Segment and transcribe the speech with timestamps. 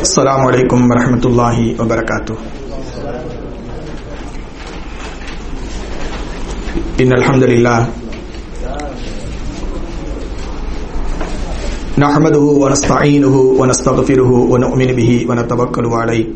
[0.00, 2.36] السلام عليكم ورحمة الله وبركاته.
[7.00, 7.80] إن الحمد لله
[11.96, 16.26] نحمده ونستعينه ونستغفره ونؤمن به ونتوكل عليه.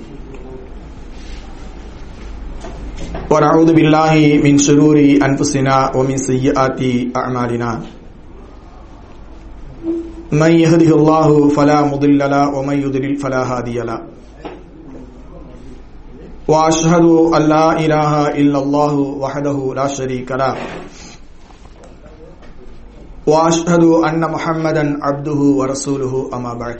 [3.31, 6.81] ونعوذ بالله من شرور أنفسنا ومن سيئات
[7.17, 8.00] أعمالنا.
[10.33, 14.01] من يهده الله فلا مضل له ومن يضلل فلا هادي له.
[16.48, 20.55] وأشهد أن لا إله إلا الله وحده لا شريك له.
[23.27, 26.78] وأشهد أن محمدا عبده ورسوله أما بعد.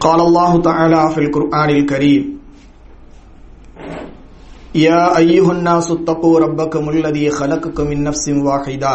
[0.00, 2.22] قال الله تعالى في القرآن الكريم
[4.74, 8.94] يا أيها الناس اتقوا ربكم الذي خلقكم من نفس واحدة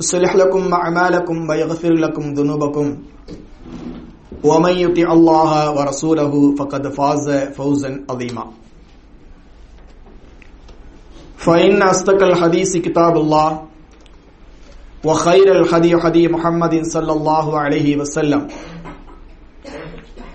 [0.00, 2.86] يصلح لكم أعمالكم ويغفر لكم ذنوبكم.
[4.44, 8.44] ومن يطع الله ورسوله فقد فاز فوزا عظيما.
[11.36, 13.62] فإن أصدق الحديث كتاب الله
[15.04, 18.48] وخير الهدي هدي محمد صلى الله عليه وسلم.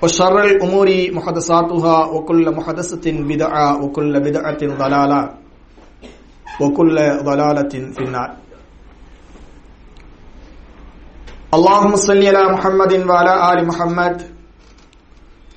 [0.04, 5.22] وشر الأمور محدثاتها وكل محدثة بدعة وكل بدعة ضلالة
[6.62, 8.30] وكل ضلالة في النار.
[11.53, 14.17] اللهم صل على محمد وعلى آل محمد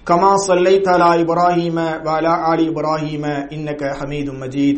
[0.07, 3.23] كما صليت على إبراهيم وعلى آل إبراهيم
[3.55, 4.77] إنك حميد مجيد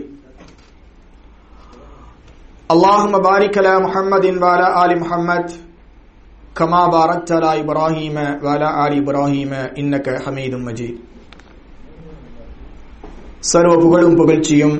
[2.69, 5.45] اللهم بارك على محمد وعلى آل محمد
[6.55, 10.95] كما باركت على إبراهيم وعلى آل إبراهيم إنك حميد مجيد
[13.43, 14.73] சர்வ புகழும் புகழ்ச்சியும்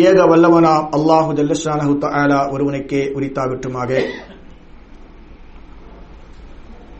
[0.00, 3.90] ஏக வல்லவனா அல்லாஹு ஜல்லஷானஹு தஆலா ஒருவனுக்கே உரித்தாகட்டுமாக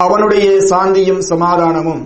[0.06, 2.04] அவனுடைய சாந்தியும் சமாதானமும்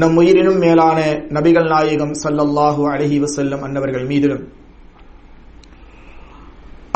[0.00, 0.98] நம் உயிரினும் மேலான
[1.34, 4.44] நபிகள் நாயகம் சல்லல்லாஹு அழகி வசல்லம் அன்னவர்கள் மீதிலும்.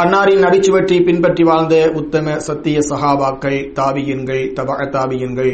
[0.03, 5.53] அன்னாரின் அடிச்சுவற்றி பின்பற்றி வாழ்ந்த உத்தம சத்திய சகாபாக்கள் தாபியன்கள் தப தாபியன்கள்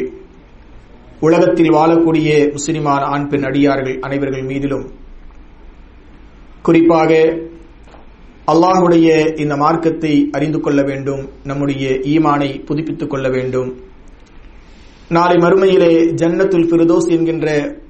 [1.19, 4.85] உலகத்தில் வாழக்கூடிய முஸ்லிமான ஆண் பெண் அடியார்கள் அனைவர்கள் மீதிலும்.
[6.61, 7.11] குறிப்பாக
[8.51, 9.09] அல்லாஹுடைய
[9.39, 13.69] இந்த மார்க்கத்தை அறிந்து கொள்ள வேண்டும் நம்முடைய ஈமானை புதுப்பித்துக் கொள்ள வேண்டும்
[15.15, 15.91] நாளை மறுமையிலே
[16.21, 17.47] ஜன்னத்துல் பிரதோஸ் என்கின்ற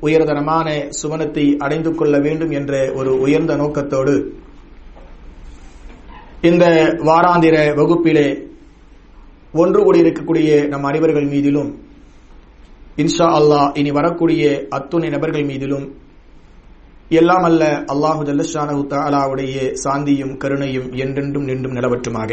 [0.07, 0.67] உயர்தரமான
[0.99, 4.13] சுவனத்தை அடைந்து கொள்ள வேண்டும் என்ற ஒரு உயர்ந்த நோக்கத்தோடு
[6.49, 6.65] இந்த
[7.07, 8.27] வாராந்திர வகுப்பிலே
[9.53, 11.71] ஒன்று கூடி இருக்கக்கூடிய நம் அனைவர்கள் மீதிலும்
[13.03, 14.43] இன்ஷா அல்லாஹ் இனி வரக்கூடிய
[14.77, 15.87] அத்துணை நபர்கள் மீதிலும்
[17.19, 17.63] எல்லாம் அல்ல
[17.93, 22.29] அல்லாஹு ஜல்லஷானு தாலாவுடைய சாந்தியும் கருணையும் என்றென்றும் நின்றும் நிலவற்றுமாக.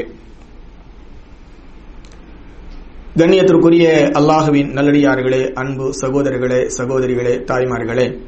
[3.18, 3.88] கண்ணியத்திற்குரிய
[4.18, 8.18] அல்லாஹுவின் நல்லடியார்களே அன்பு சகோதரர்களே சகோதரிகளே தாய்மார்களே.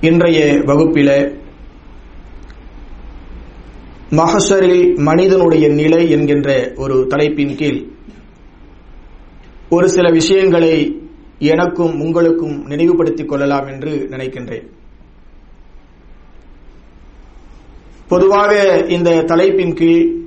[0.00, 1.38] இன்றைய வகுப்பில
[4.10, 7.86] மகசரில் மனிதனுடைய நிலை என்கின்ற ஒரு தலைப்பின் கீழ்
[9.68, 11.00] ஒரு சில விஷயங்களை
[11.38, 14.66] எனக்கும் உங்களுக்கும் நினைவுபடுத்திக் கொள்ளலாம் என்று நினைக்கின்றேன்.
[18.08, 20.20] பொதுவாக இந்த தலைப்பின் கீழ்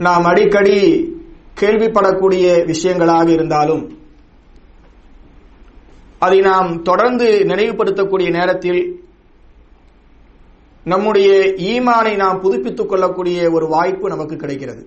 [0.00, 0.76] நாம் அடிக்கடி
[1.60, 3.82] கேள்விப்படக்கூடிய விஷயங்களாக இருந்தாலும்
[6.18, 8.80] அதை நாம் தொடர்ந்து நினைவுபடுத்தக்கூடிய நேரத்தில்
[10.86, 11.28] நம்முடைய
[11.72, 14.82] ஈமானை நாம் புதுப்பித்துக் கொள்ளக்கூடிய ஒரு வாய்ப்பு நமக்கு கிடைக்கிறது.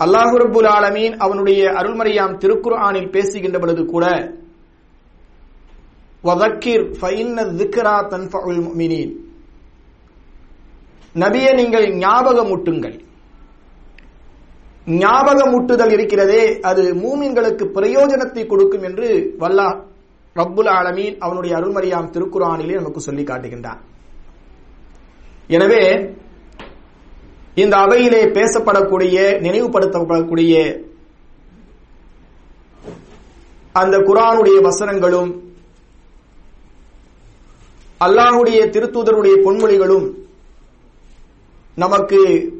[0.00, 4.06] அல்லாஹுரபுல் ஆலமீன் அவனுடைய அருள்மறையாம் திருக்குர்ஆனில் பேசுகின்ற பொழுது கூட
[6.24, 9.14] வதக்கீர் ஃபைன்ன திக்ரா தன்ஃபுல் மீனின்
[11.22, 12.96] நபியே நீங்கள் ஞாபகமூட்டுங்கள்.
[15.02, 19.08] ஞாபகமூட்டுதல் இருக்கிறதே அது மூமின்களுக்கு பிரயோஜனத்தை கொடுக்கும் என்று
[19.42, 19.68] வல்லா
[20.36, 23.80] ரப்புல் ஆலமீன் அவனுடைய அருள்மறியாம் திருக்குறானிலே நமக்கு சொல்லி காட்டுகின்றான்.
[25.56, 25.82] எனவே
[27.62, 29.16] இந்த அவையிலே பேசப்படக்கூடிய
[29.46, 30.54] நினைவுபடுத்தப்படக்கூடிய
[33.80, 35.32] அந்த குரானுடைய வசனங்களும்
[38.00, 40.06] அல்லாஹுடைய திருத்தூதருடைய பொன்மொழிகளும்
[41.76, 42.52] நமக்கு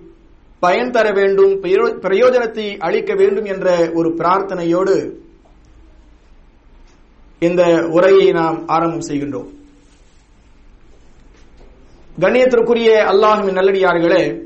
[0.59, 5.15] பயன் தர வேண்டும் பிரயோ- பிரயோஜனத்தை அளிக்க வேண்டும் என்ற ஒரு பிரார்த்தனையோடு
[7.39, 9.49] இந்த உரையை நாம் ஆரம்பம் செய்கின்றோம்.
[12.21, 14.45] கண்ணியத்திற்குரிய அல்லாஹின் நல்லடியார்களே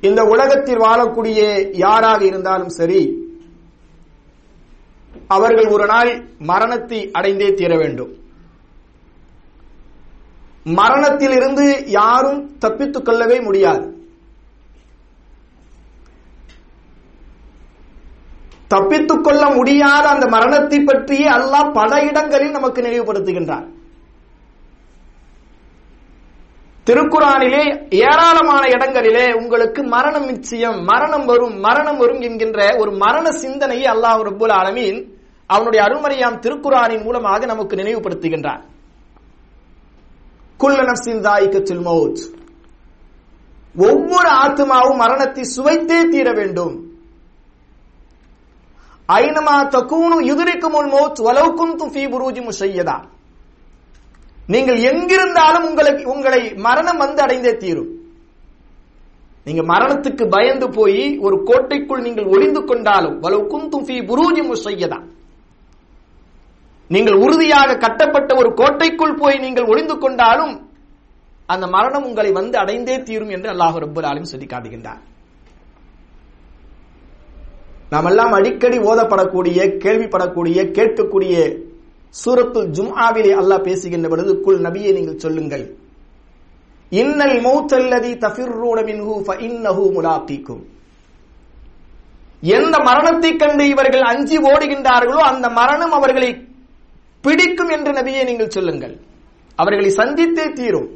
[0.00, 3.26] இந்த உலகத்தில் வாழக்கூடிய யாராக இருந்தாலும் சரி
[5.26, 8.27] அவர்கள் ஒரு நாள் மரணத்தை அடைந்தே தீர வேண்டும்.
[10.74, 13.84] மரணத்தில் இருந்து யாரும் தப்பித்துக் கொள்ளவே முடியாது.
[18.70, 23.66] தப்பித்துக் கொள்ள முடியாத அந்த மரணத்தை பற்றியே அல்லாஹ் பல இடங்களில் நமக்கு நினைவுபடுத்துகின்றார்
[26.86, 27.62] திருக்குறானிலே
[28.02, 34.54] ஏராளமான இடங்களிலே உங்களுக்கு மரணம் நிச்சயம் மரணம் வரும் மரணம் வரும் என்கின்ற ஒரு மரண சிந்தனையை அல்லாஹ் ரபுல்
[34.58, 35.00] ஆலமீன்
[35.50, 38.62] அவனுடைய அருள்மறையாம் திருக்குறானின் மூலமாக நமக்கு நினைவுபடுத்துகின்றார்
[40.60, 41.82] குல்ல நப்சின் தாயிக்கத்தில்
[43.76, 46.74] ஒவ்வொரு ஆத்மாவும் மரணத்தை சுவைத்தே தீர வேண்டும்.
[49.08, 52.96] ஐனமா தக்கூனு யுதிரிக்குமுல் மௌத் வலவுக்கும் துஃபி புரூஜி முஷையதா.
[54.46, 57.90] நீங்கள் எங்கிருந்தாலும் உங்களுக்கு உங்களை மரணம் வந்து அடைந்தே தீரும்.
[59.44, 64.98] நீங்க மரணத்துக்கு பயந்து போய் ஒரு கோட்டைக்குள் நீங்கள் ஒளிந்து கொண்டாலும் வலவுக்கும் துஃபி புரூஜி முஷையதா.
[66.94, 70.54] நீங்கள் உறுதியாக கட்டப்பட்ட ஒரு கோட்டைக்குள் போய் நீங்கள் ஒளிந்து கொண்டாலும்
[71.52, 75.02] அந்த மரணம் உங்களை வந்து அடைந்தே தீரும் என்று அல்லாஹ் ரப்பல் ஆலமீன் சொல்லி காட்டுகின்றார்.
[77.92, 81.34] நாம் எல்லாம் அடிக்கடி ஓதப்படக்கூடிய கேள்விப்படக்கூடிய கேட்கக்கூடிய
[82.14, 85.64] சூரத்து ஜும்ஆவிலே அல்லாஹ் பேசுகின்ற பொழுது குல் நபியை நீங்கள் சொல்லுங்கள்.
[86.92, 90.62] இன்னல் மௌத்தல்லதி தஃபிர்ரூன மின்ஹு ஃபஇன்னஹு முலாக்கீக்கும்
[92.56, 96.30] எந்த மரணத்தை கண்டு இவர்கள் அஞ்சி ஓடுகின்றார்களோ அந்த மரணம் அவர்களை
[97.24, 98.94] பிடிக்கும் என்று நபியை நீங்கள் சொல்லுங்கள்.
[99.58, 100.88] அவர்களை சந்தித்தே தீரும்.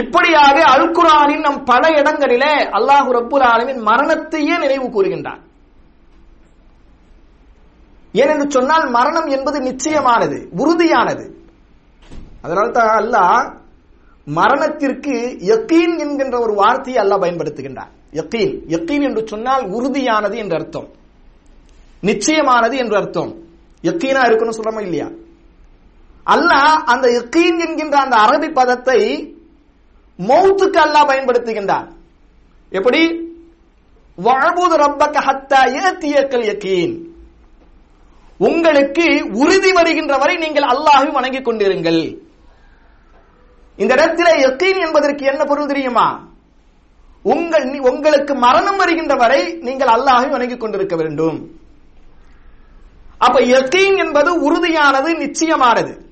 [0.00, 5.42] இப்படியாக அல்குரானின் நம் பல இடங்களிலே அல்லாஹு ரப்புல் ஆலமின் மரணத்தையே நினைவு கூறுகின்றார்.
[8.14, 11.24] ஏனென்று சொன்னால் மரணம் என்பது நிச்சயமானது உறுதியானது.
[12.44, 13.44] அதனால தான் அல்லாஹ்
[14.26, 15.14] மரணத்திற்கு
[15.52, 20.88] யக்கீன் என்கின்ற ஒரு வார்த்தையை அல்லாஹ் பயன்படுத்துகின்றார் யக்கீன் யக்கீன் என்று சொன்னால் உறுதியானது என்று அர்த்தம்.
[22.08, 23.32] நிச்சயமானது என்று அர்த்தம்.
[23.88, 25.08] யக்கீனா இருக்கணும் சொல்றோமா இல்லையா?
[26.34, 29.00] அல்லாஹ் அந்த யக்கீன் என்கின்ற அந்த அரபி பதத்தை
[30.18, 31.88] மௌத்துக்கு அல்லாஹ் பயன்படுத்துகின்றார்
[32.78, 33.02] எப்படி?
[34.18, 36.94] வாழ்புது ரப்பக்க ஹத்தா ஏத்தியக்கல் யக்கீன்.
[38.46, 39.06] உங்களுக்கு
[39.40, 42.02] உறுதி வருகின்ற வரை நீங்கள் அல்லாஹை வணங்கிக் கொண்டிருங்கள்.
[43.82, 46.06] இந்த இடத்துல யக்கீன் என்பதற்கு என்ன பொருள் தெரியுமா?
[47.22, 51.38] உங்கள் உங்களுக்கு மரணம் வருகின்ற வரை நீங்கள் அல்லாஹை வணங்கிக் கொண்டிருக்க வேண்டும்.
[53.24, 56.02] அப்ப யக்கீன் என்பது உறுதியானது நிச்சயமானது.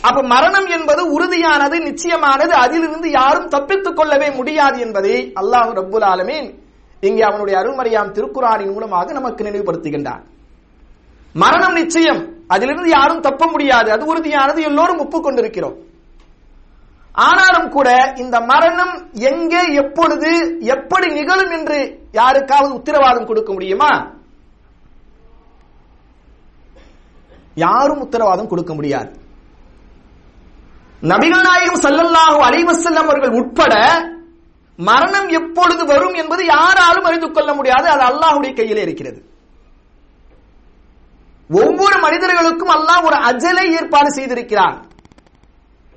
[0.00, 2.52] அப்ப மரணம் என்பது உறுதியானது நிச்சயமானது.
[2.52, 6.54] அதிலிருந்து யாரும் தப்பித்துக் கொள்ளவே முடியாது என்பதை அல்லாஹ் ரப்புல் ஆலமீன்
[7.00, 10.22] இங்கே அவனுடைய அருள்மறையாம் திருக்குறானின் மூலமாக நமக்கு நினைவுபடுத்துகின்றான்.
[11.32, 12.32] மரணம் நிச்சயம்.
[12.46, 13.92] அதிலிருந்து யாரும் தப்ப முடியாது.
[13.92, 14.62] அது உறுதியானது.
[14.62, 15.76] எல்லோரும் ஒப்புக்கொண்டிருக்கிறோம்.
[17.12, 24.13] ஆனாலும் கூட இந்த மரணம் எங்கே எப்பொழுது எப்படி நிகழும் என்று யாருக்காவது உத்தரவாதம் கொடுக்க முடியுமா?
[27.54, 29.10] யாரும் உத்தரவாதம் கொடுக்க முடியாது.
[31.02, 33.74] நபிகள் நாயகம் சல்லல்லாஹு அலைவசல்லம் அவர்கள் உட்பட
[34.78, 37.88] மரணம் எப்பொழுது வரும் என்பது யாராலும் அறிந்து கொள்ள முடியாது.
[37.88, 39.20] அது அல்லாஹுடைய கையிலே இருக்கிறது.
[41.50, 44.76] ஒவ்வொரு மனிதர்களுக்கும் அல்லாஹ் ஒரு அஜலை ஏற்பாடு செய்திருக்கிறான்.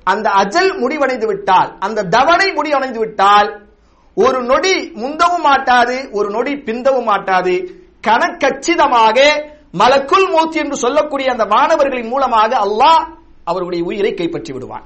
[0.04, 3.48] அந்த அஜல் முடிவடைந்து விட்டால் அந்த தவணை முடிவடைந்து விட்டால்
[4.16, 7.54] ஒரு நொடி முந்தவும் மாட்டாது ஒரு நொடி பிந்தவும் மாட்டாது.
[8.06, 9.18] கணக்கச்சிதமாக
[9.72, 14.84] மலக்குள் மூச்சு என்று சொல்லக்கூடிய அந்த மாணவர்களின் மூலமாக அல்லாஹ் அவருடைய உயிரை கைப்பற்றி விடுவான்.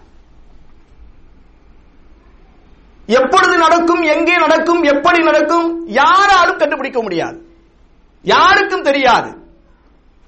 [3.06, 7.46] எப்பொழுது நடக்கும் எங்கே நடக்கும் எப்படி நடக்கும் யாராலும் கண்டுபிடிக்க முடியாது.
[8.22, 9.30] யாருக்கும் தெரியாது.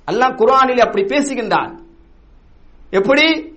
[0.07, 1.79] அல்லாஹ் குரானில் அப்படி பேசுகின்றான்.
[2.91, 3.53] எப்படி?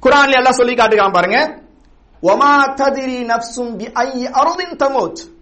[0.00, 1.62] குரானில் எல்லாம் சொல்லி காட்டுகிறான் பாருங்க.
[2.22, 5.37] ஒமா ததிரி நப்சும் பி ஐ அருதின் தமோத்.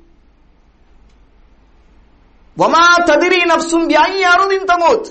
[2.59, 5.07] ஒமா ததிரி நப்சும் பி தமோத்?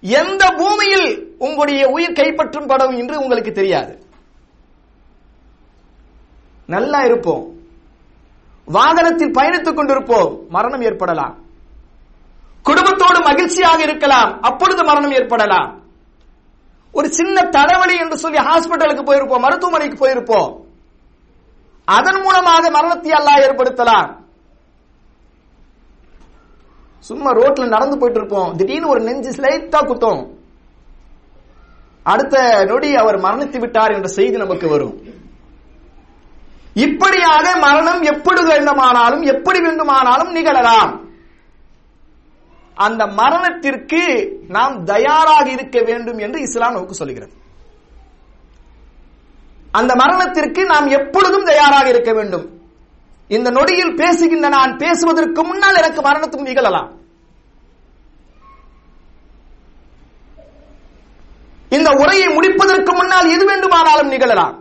[0.00, 4.06] எந்த பூமியில் உங்களுடைய உயிர் கைப்பற்றும் படம் என்று உங்களுக்கு தெரியாது.
[6.66, 7.52] நல்லா இருப்போம்.
[8.64, 10.48] வாகனத்தில் பயணித்துக் கொண்டிருப்போம்.
[10.48, 11.38] மரணம் ஏற்படலாம்.
[12.62, 14.42] குடும்பத்தோடு மகிழ்ச்சியாக இருக்கலாம்.
[14.42, 15.82] அப்பொழுது மரணம் ஏற்படலாம்.
[16.92, 19.40] ஒரு சின்ன தலைவலி என்று சொல்லி ஹாஸ்பிட்டலுக்கு போயிருப்போம்.
[19.40, 20.60] மருத்துவமனைக்கு போயிருப்போம்.
[21.84, 24.23] அதன் மூலமாக மரணத்தை அல்லாஹ் ஏற்படுத்தலாம்.
[27.08, 30.22] சும்மா ரோட்ல நடந்து போயிட்டு இருப்போம் திடீர்னு ஒரு நெஞ்சு ஸ்லைட்டா குத்தம்.
[32.02, 34.94] அடுத்த நொடி அவர் மரணித்து விட்டார் என்ற செய்தி நமக்கு வரும்.
[36.74, 40.92] இப்படியாக மரணம் எப்படி வேண்டுமானாலும் எப்படி வேண்டுமானாலும் நிகழலாம்.
[42.74, 44.02] அந்த மரணத்திற்கு
[44.48, 47.32] நாம் தயாராக இருக்க வேண்டும் என்று இஸ்லாம் நமக்கு சொல்கிறது.
[49.70, 52.63] அந்த மரணத்திற்கு நாம் எப்பொழுதும் தயாராக இருக்க வேண்டும்.
[53.28, 56.90] இந்த நொடியில் பேசுகின்ற நான் பேசுவதற்கு முன்னால் எனக்கு மரணத்தும் நிகழலாம்.
[61.68, 64.54] இந்த உரையை முடிப்பதற்கு முன்னால் எது வேண்டுமானாலும் நிகழலாம்.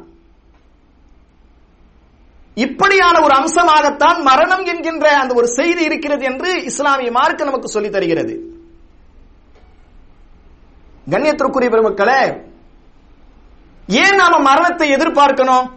[2.56, 8.36] இப்படியான ஒரு அம்சமாகத்தான் மரணம் என்கின்ற அந்த ஒரு செய்தி இருக்கிறது என்று இஸ்லாமிய மார்க்கு நமக்கு சொல்லி தருகிறது.
[11.10, 12.22] கண்ணியத்திற்குரிய பெருமக்களே
[13.88, 15.70] ஏன் நாம மரணத்தை எதிர்பார்க்கணும்?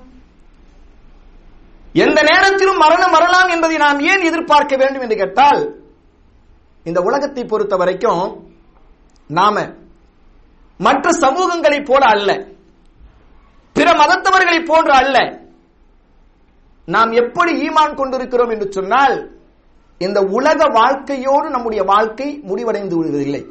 [1.97, 5.61] எந்த நேரத்திலும் மரணம் வரலாம் என்பதை நாம் ஏன் எதிர்பார்க்க வேண்டும் என்று கேட்டால்
[6.85, 8.25] இந்த உலகத்தை பொறுத்த வரைக்கும்
[9.26, 9.57] நாம
[10.79, 12.31] மற்ற சமூகங்களைப் போல அல்ல
[13.73, 15.17] பிற மதத்தவர்களைப் போன்று அல்ல
[16.85, 19.17] நாம் எப்படி ஈமான் கொண்டிருக்கிறோம் என்று சொன்னால்
[19.99, 23.43] இந்த உலக வாழ்க்கையோடு நம்முடைய வாழ்க்கை முடிவடைந்து விடுவதில்லை.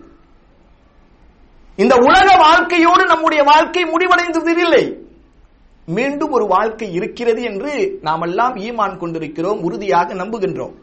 [1.76, 4.84] இந்த உலக வாழ்க்கையோடு நம்முடைய வாழ்க்கை முடிவடைந்து விடுவதில்லை
[5.86, 10.74] மீண்டும் ஒரு வாழ்க்கை இருக்கிறது என்று நாம் எல்லாம் ஈமான் கொண்டிருக்கிறோம் உறுதியாக நம்புகின்றோம்.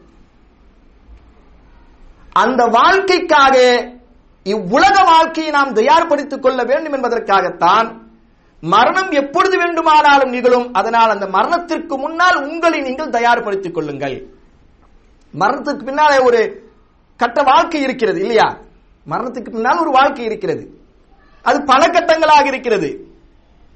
[2.31, 3.87] அந்த வாழ்க்கைக்காக
[4.43, 8.01] இவ்வுலக வாழ்க்கையை நாம் தயார்படுத்திக் கொள்ள வேண்டும் என்பதற்காகத்தான்
[8.61, 14.27] மரணம் எப்பொழுது வேண்டுமானாலும் நிகழும் அதனால் அந்த மரணத்திற்கு முன்னால் உங்களை நீங்கள் தயார்படுத்திக் கொள்ளுங்கள்.
[15.39, 16.71] மரணத்துக்கு பின்னாலே ஒரு
[17.17, 18.57] கட்ட வாழ்க்கை இருக்கிறது இல்லையா?
[19.09, 20.79] மரணத்துக்கு பின்னால் ஒரு வாழ்க்கை இருக்கிறது.
[21.41, 23.12] அது பல கட்டங்களாக இருக்கிறது.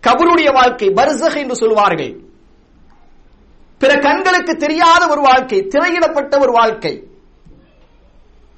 [0.01, 2.19] கபருடைய வாழ்க்கை பர்சக் என்று சொல்வார்கள்.
[3.77, 7.07] பிற கண்களுக்கு தெரியாத ஒரு வாழ்க்கை திரையிடப்பட்ட ஒரு வாழ்க்கை.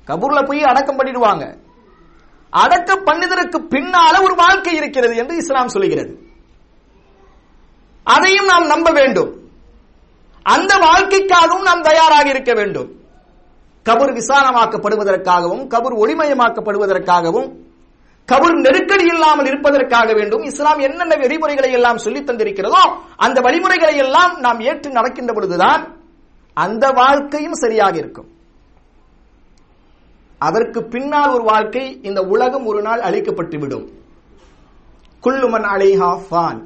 [0.08, 1.58] கபூர்ல போய் அடக்கம் பண்ணிடுவாங்க.
[2.50, 6.27] அடக்கம் பண்ணுதற்கு பின்னால ஒரு வாழ்க்கை இருக்கிறது என்று இஸ்லாம் சொல்லுகிறது.
[8.03, 9.50] அதையும் நாம் நம்ப வேண்டும்.
[10.41, 12.98] அந்த வாழ்க்கைக்காகவும் நாம் தயாராக இருக்க வேண்டும்.
[13.86, 17.69] கபூர் விசாலமாக்கப்படுவதற்காகவும் கபூர் ஒளிமயமாக்கப்படுவதற்காகவும்
[18.30, 20.42] கபர் நெருக்கடி இல்லாமல் இருப்பதற்காக வேண்டும்.
[20.42, 22.82] இஸ்லாம் என்னென்ன வழிமுறைகளை எல்லாம் சொல்லி தந்திருக்கிறதோ
[23.16, 25.98] அந்த வழிமுறைகளை எல்லாம் நாம் ஏற்று நடக்கின்ற பொழுதுதான்
[26.54, 28.30] அந்த வாழ்க்கையும் சரியாக இருக்கும்.
[30.38, 33.88] அதற்கு பின்னால் ஒரு வாழ்க்கை இந்த உலகம் ஒரு நாள் அழிக்கப்பட்டுவிடும்.
[35.24, 36.60] குல்லுமன் அலைஹா ஃபான்.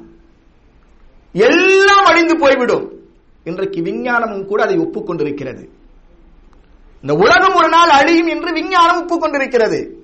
[1.32, 2.92] எல்லாம் அழிந்து போய்விடும்.
[3.44, 5.68] இன்றைக்கு விஞ்ஞானமும் கூட அதை ஒப்புக்கொண்டிருக்கிறது.
[7.00, 10.03] இந்த உலகம் ஒரு நாள் அழியும் என்று விஞ்ஞானம் ஒப்புக்கொண்டிருக்கிறது.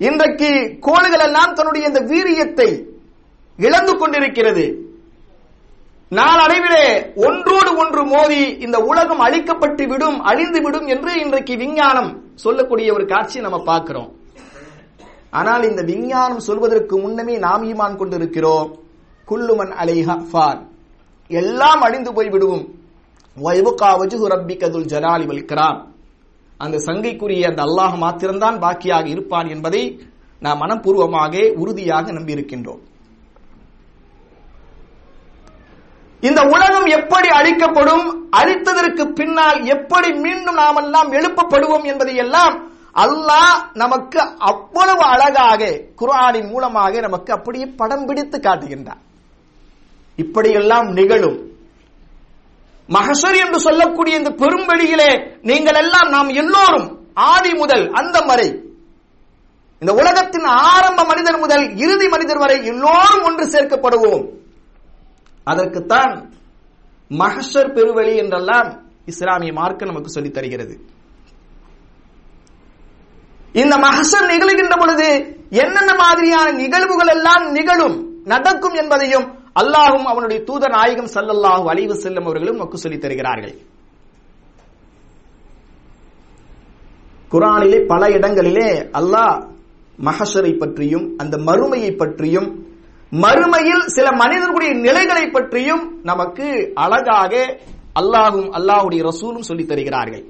[0.00, 0.50] இன்றைக்கு
[0.86, 2.68] கோள்கள் எல்லாம் தன்னுடைய இந்த வீரியத்தை
[3.58, 4.64] இழந்து கொண்டிருக்கிறது.
[6.12, 6.84] நாளடைவிலே
[7.28, 12.10] ஒன்றோடு ஒன்று மோதி இந்த உலகம் அழிக்கப்பட்டு விடும் அழிந்து விடும் என்று இன்றைக்கு விஞ்ஞானம்
[12.44, 14.10] சொல்லக்கூடிய ஒரு காட்சியை நம்ம பார்க்கிறோம்.
[15.40, 18.68] ஆனால் இந்த விஞ்ஞானம் சொல்வதற்கு முன்னமே நாம் ஈமான் கொண்டிருக்கிறோம்.
[19.28, 20.60] குல்லுமன் அலைஹா ஃபார்
[21.30, 22.64] எல்லாம் அழிந்து போய் விடுவோம்
[23.36, 25.78] வைபுகா வஜுஹு ரப்பிகதுல் ஜலாலி வலிக்கிறான்
[26.64, 29.82] அந்த சங்கைக்குரிய அந்த அல்லாஹ் மாத்திரம்தான் பாக்கியாக இருப்பான் என்பதை
[30.44, 32.82] நாம் மனப்பூர்வமாக உறுதியாக நம்பியிருக்கின்றோம்.
[36.22, 38.06] இந்த உலகம் எப்படி அழிக்கப்படும்
[38.38, 42.56] அழித்ததற்கு பின்னால் எப்படி மீண்டும் நாம் எல்லாம் எழுப்பப்படுவோம் என்பதை எல்லாம்
[43.04, 44.20] அல்லாஹ் நமக்கு
[44.50, 45.62] அவ்வளவு அழகாக
[46.00, 49.02] குர்ஆனின் மூலமாக நமக்கு அப்படியே படம் பிடித்து காட்டுகின்றார்
[50.22, 51.38] இப்படியெல்லாம் நிகழும்.
[52.88, 58.60] மகசர் என்று சொல்லக்கூடிய இந்த பெரும்பெளியிலே நீங்கள் எல்லாம் நாம் எல்லோரும் ஆதி முதல் அந்த வரை
[59.80, 64.28] இந்த உலகத்தின் ஆரம்ப மனிதர் முதல் இறுதி மனிதர் வரை எல்லோரும் ஒன்று சேர்க்கப்படுவோம்.
[65.44, 66.32] அதற்குத்தான்
[67.08, 70.80] மகஷர் பெருவெளி என்றெல்லாம் இஸ்லாமிய மார்க்க நமக்கு சொல்லித் தருகிறது.
[73.52, 81.10] இந்த மகசர் நிகழ்கின்ற பொழுது என்னென்ன மாதிரியான நிகழ்வுகள் எல்லாம் நிகழும் நடக்கும் என்பதையும் அல்லாஹும் அவனுடைய தூத நாயகம்
[81.14, 83.54] சல்லல்லாஹு அலைவு செல்லும் அவர்களும் மக்கு சொல்லி தருகிறார்கள்.
[87.32, 88.70] குரானிலே பல இடங்களிலே
[89.00, 89.36] அல்லாஹ்
[90.08, 92.48] மகஷரை பற்றியும் அந்த மறுமையை பற்றியும்
[93.24, 96.46] மறுமையில் சில மனிதர்களுடைய நிலைகளை பற்றியும் நமக்கு
[96.84, 97.32] அழகாக
[98.00, 100.24] அல்லாஹும் அல்லாஹுடைய ரசூலும் சொல்லி தருகிறார்கள்.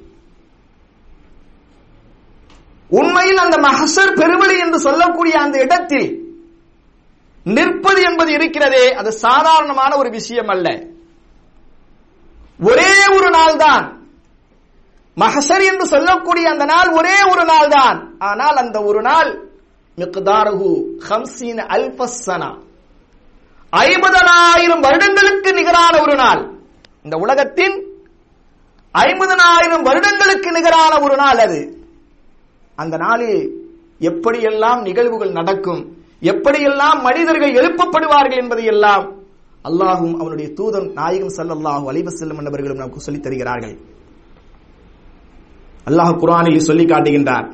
[2.91, 6.09] உண்மையில் அந்த மஹசர் பெருவழி என்று சொல்லக்கூடிய அந்த இடத்தில்
[7.47, 10.69] நிற்பது என்பது இருக்கிறதே அது சாதாரணமான ஒரு விஷயம் அல்ல.
[12.61, 13.85] ஒரே ஒரு நாள் தான்
[15.17, 19.31] மகசர் என்று சொல்லக்கூடிய அந்த நாள் ஒரே ஒரு நாள் தான் ஆனால் அந்த ஒரு நாள்
[19.99, 20.71] மிக்தாரஹு
[21.09, 22.51] ஹம்சீன் அல்பசனா
[23.73, 26.43] ஐம்பதனாயிரம் வருடங்களுக்கு நிகரான ஒரு நாள்.
[27.05, 27.77] இந்த உலகத்தின்
[28.95, 31.61] ஐம்பதனாயிரம் வருடங்களுக்கு நிகரான ஒரு நாள் அது.
[32.79, 33.51] அந்த நாளில்
[34.01, 35.96] எப்படியெல்லாம் நிகழ்வுகள் நடக்கும்?
[36.23, 39.05] எப்படியெல்லாம் மனிதர்கள் எழுப்பப்படுவார்கள் என்பதை எல்லாம்
[39.65, 43.77] அல்லாஹும் அவனுடைய தூதன் நாயகம் ஸல்லல்லாஹு அலைவ செல்லும் என்பவர்களும் நமக்கு சொல்லித் தருகிறார்கள்.
[45.87, 47.49] அல்லாஹ் குரானில் சொல்லி காட்டுகின்றார்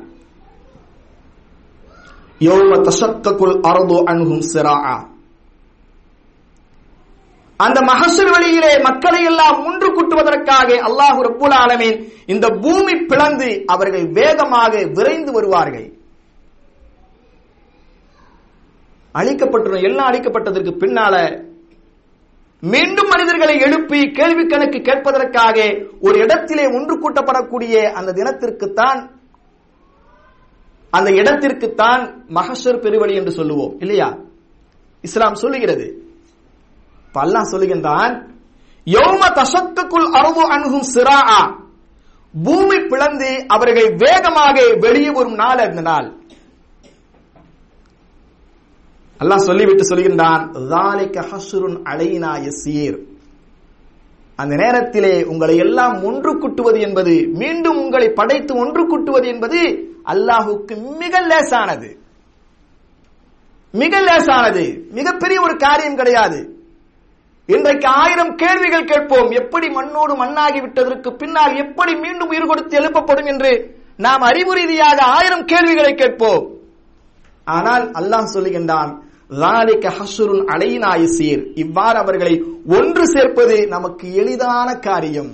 [2.41, 4.77] யௌம தசக்கக்குள் அர்து அணுகும் சிரா
[7.59, 14.73] அந்த மகசூல் வழியிலே மக்களை எல்லாம் ஒன்று கூட்டுவதற்காக அல்லாஹு ரப்புல் ஆலமீன் இந்த பூமி பிளந்து அவர்கள் வேகமாக
[14.97, 15.92] விரைந்து வருவார்கள்.
[19.15, 21.15] அழிக்கப்பட்டுள்ளன எல்லாம் அழிக்கப்பட்டதற்கு பின்னால
[22.63, 25.57] மீண்டும் மனிதர்களை எழுப்பி கேள்வி கணக்கு கேட்பதற்காக
[26.01, 28.99] ஒரு இடத்திலே ஒன்று கூட்டப்படக்கூடிய அந்த தினத்திற்குத்தான்
[30.93, 34.09] அந்த இடத்திற்குத்தான் மகஷர் பெருவழி என்று சொல்லுவோம் இல்லையா?
[35.03, 35.85] இஸ்லாம் சொல்லுகிறது.
[37.07, 38.13] இப்ப அல்லாஹ் சொல்லுகின்றான்
[38.87, 41.39] யோம தசத்துக்குள் அருவு அணுகும் சிராஆ
[42.33, 46.07] பூமி பிளந்து அவர்கள் வேகமாக வெளியே வரும் நாள் அந்த நாள்.
[49.23, 50.43] அல்லாஹ் சொல்லிவிட்டு சொல்கின்றான்
[51.91, 52.31] அலைனா
[54.35, 61.21] அந்த நேரத்திலே உங்களை எல்லாம் ஒன்று குட்டுவது என்பது மீண்டும் உங்களை படைத்து ஒன்று குட்டுவது என்பது அல்லாஹுக்கு மிக
[61.21, 61.97] லேசானது.
[63.71, 64.85] மிக லேசானது.
[64.91, 66.39] மிகப்பெரிய ஒரு காரியம் கிடையாது.
[67.45, 69.31] இன்றைக்கு ஆயிரம் கேள்விகள் கேட்போம்.
[69.31, 75.45] எப்படி மண்ணோடு மண்ணாகி விட்டதற்கு பின்னால் எப்படி மீண்டும் உயிர் கொடுத்து எழுப்பப்படும் என்று நாம் அறிவு ரீதியாக ஆயிரம்
[75.45, 76.51] கேள்விகளை கேட்போம்.
[77.43, 79.02] ஆனால் அல்லாஹ் சொல்லுகின்றான்
[80.53, 85.31] அலைநாயசீர் இவ்வாறு அவர்களை ஒன்று சேர்ப்பது நமக்கு எளிதான காரியம்.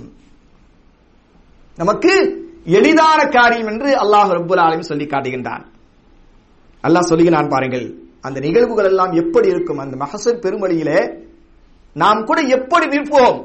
[1.76, 2.12] நமக்கு
[2.64, 5.64] எளிதான காரியம் என்று அல்லாஹ் ரபுல் சொல்லி காட்டுகின்றான்.
[6.84, 7.86] அல்லாஹ் சொல்லுகிறான் பாருங்கள்
[8.20, 9.78] அந்த நிகழ்வுகள் எல்லாம் எப்படி இருக்கும்?
[9.78, 11.00] அந்த மகசர் பெருமொழியிலே
[11.92, 13.38] நாம் கூட எப்படி நிற்போம்?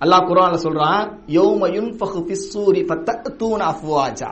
[0.00, 4.30] அல்லாஹ் குரான்ல சொல்றான் யோமயுன் ஃபஹு ஃபிஸ்ஸூரி ஃபத்தூன அஃப்வாஜா.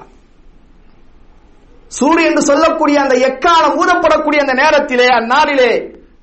[1.99, 5.73] சூடு என்று சொல்லக்கூடிய அந்த எக்காலம் ஊதப்படக்கூடிய அந்த நேரத்திலே அந்நாளிலே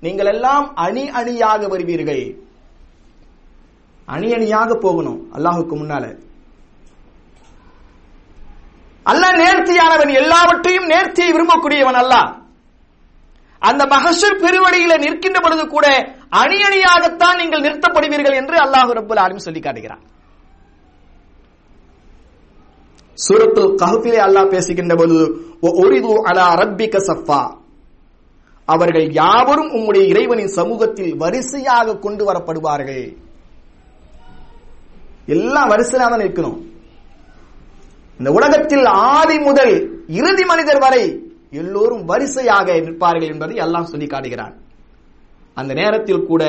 [0.05, 2.23] நீங்கள் எல்லாம் அணி அணியாக வருவீர்கள்.
[4.07, 6.05] அணி அணியாக போகணும் அல்லாஹுக்கு முன்னால.
[9.05, 12.29] அல்லாஹ் நேர்த்தியானவன் எல்லாவற்றையும் நேர்த்தியை விரும்பக்கூடியவன் அல்லாஹ்.
[13.61, 15.85] அந்த மகசூர் பெருவழியில நிற்கின்ற பொழுது கூட
[16.41, 20.03] அணி அணியாகத்தான் நீங்கள் நிறுத்தப்படுவீர்கள் என்று அல்லாஹு ரபுல் ஆலமி சொல்லி காட்டுகிறான்.
[23.17, 25.23] சூரத்துல் கஹ்ஃபிலே அல்லாஹ் பேசுகின்ற பொழுது
[25.79, 27.41] ஒரிது அலா ரப்பிக சஃபா
[28.67, 33.05] அவர்கள் யாவரும் உம்முடைய இறைவனின் சமூகத்தில் வரிசையாக கொண்டு வரப்படுவார்கள்
[35.27, 36.57] எல்லாம் வரிசையாக தான் இருக்கணும்
[38.19, 39.73] இந்த உலகத்தில் ஆதி முதல்
[40.13, 41.03] இறுதி மனிதர் வரை
[41.53, 44.55] எல்லோரும் வரிசையாக நிற்பார்கள் என்பதை எல்லாம் சொல்லி காட்டுகிறான்
[45.57, 46.43] அந்த நேரத்தில் கூட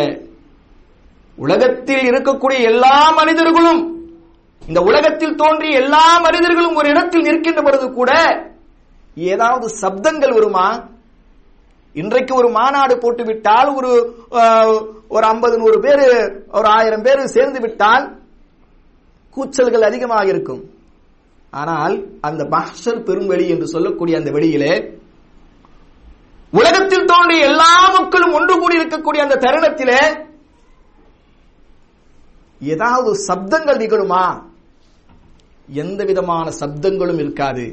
[1.39, 3.81] உலகத்தில் இருக்கக்கூடிய எல்லா மனிதர்களும்
[4.69, 8.11] இந்த உலகத்தில் தோன்றிய எல்லா மனிதர்களும் ஒரு இடத்தில் நிற்கின்ற பொழுது கூட
[9.33, 10.67] ஏதாவது சப்தங்கள் வருமா?
[12.01, 13.91] இன்றைக்கு ஒரு மாநாடு போட்டு விட்டால் ஒரு
[15.17, 16.03] ஒரு ஐம்பது நூறு பேர்
[16.59, 18.05] ஒரு ஆயிரம் பேர் சேர்ந்து விட்டால்
[19.37, 20.63] கூச்சல்கள் அதிகமாக இருக்கும்.
[21.61, 21.95] ஆனால்
[22.29, 24.73] அந்த பாஷர் பெரும்வெளி என்று சொல்லக்கூடிய அந்த வெளியிலே
[26.53, 30.01] உலகத்தில் தோன்றிய எல்லா மக்களும் ஒன்று கூடி இருக்கக்கூடிய அந்த தருணத்திலே
[32.75, 34.23] ஏதாவது சப்தங்கள் நிகழுமா?
[35.69, 37.67] எந்த விதமான சப்தங்களும் இருக்காது.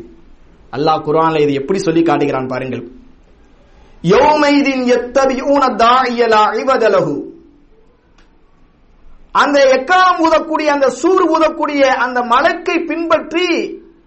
[0.73, 2.83] அல்லாஹ் குரான்ல இது எப்படி சொல்லி காட்டுகிறான் பாருங்கள்.
[4.03, 7.15] யௌமைதின் எத்தபியூன தாஇயலா இவதலஹு
[9.33, 13.47] அந்த எக்காலம் ஊதக்கூடிய அந்த சூர் ஊதக்கூடிய அந்த மலக்கை பின்பற்றி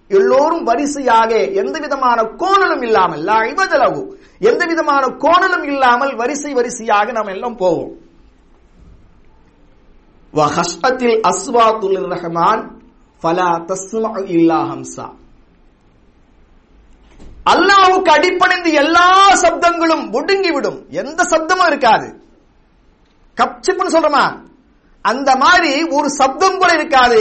[0.09, 1.31] எல்லோரும் வரிசையாக
[1.63, 4.03] எந்த விதமான கோணலும் இல்லாமல் இவதளவு
[4.39, 7.91] எந்த விதமான கோணலும் இல்லாமல் வரிசை வரிசையாக நாம் எல்லாம் போவோம்.
[10.35, 11.99] வஹஷ்அத்தில் அஸ்வாத்துல்
[13.23, 15.07] ஃபலா தஸ்மஉ இல்லா ஹம்சா
[18.15, 19.07] அடிப்படைந்து எல்லா
[19.43, 22.09] சப்தங்களும் ஒடுங்கிவிடும் எந்த சப்தமும் இருக்காது
[23.39, 24.25] கப்சிப்னு சொல்றமா
[25.05, 27.21] அந்த மாதிரி ஒரு சப்தம் கூட இருக்காது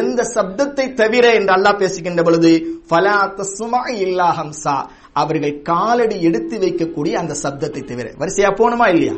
[0.00, 2.52] எந்த சப்தத்தை தவிர என்று அல்லாஹ் பேசுகின்ற பொழுது
[2.90, 4.76] ஃபலா தஸ்மஉ இல்லா ஹம்சா
[5.12, 9.16] அவர்கள் காலடி எடுத்து வைக்கக்கூடிய அந்த சப்தத்தை தவிர வரிசையா போணுமா இல்லையா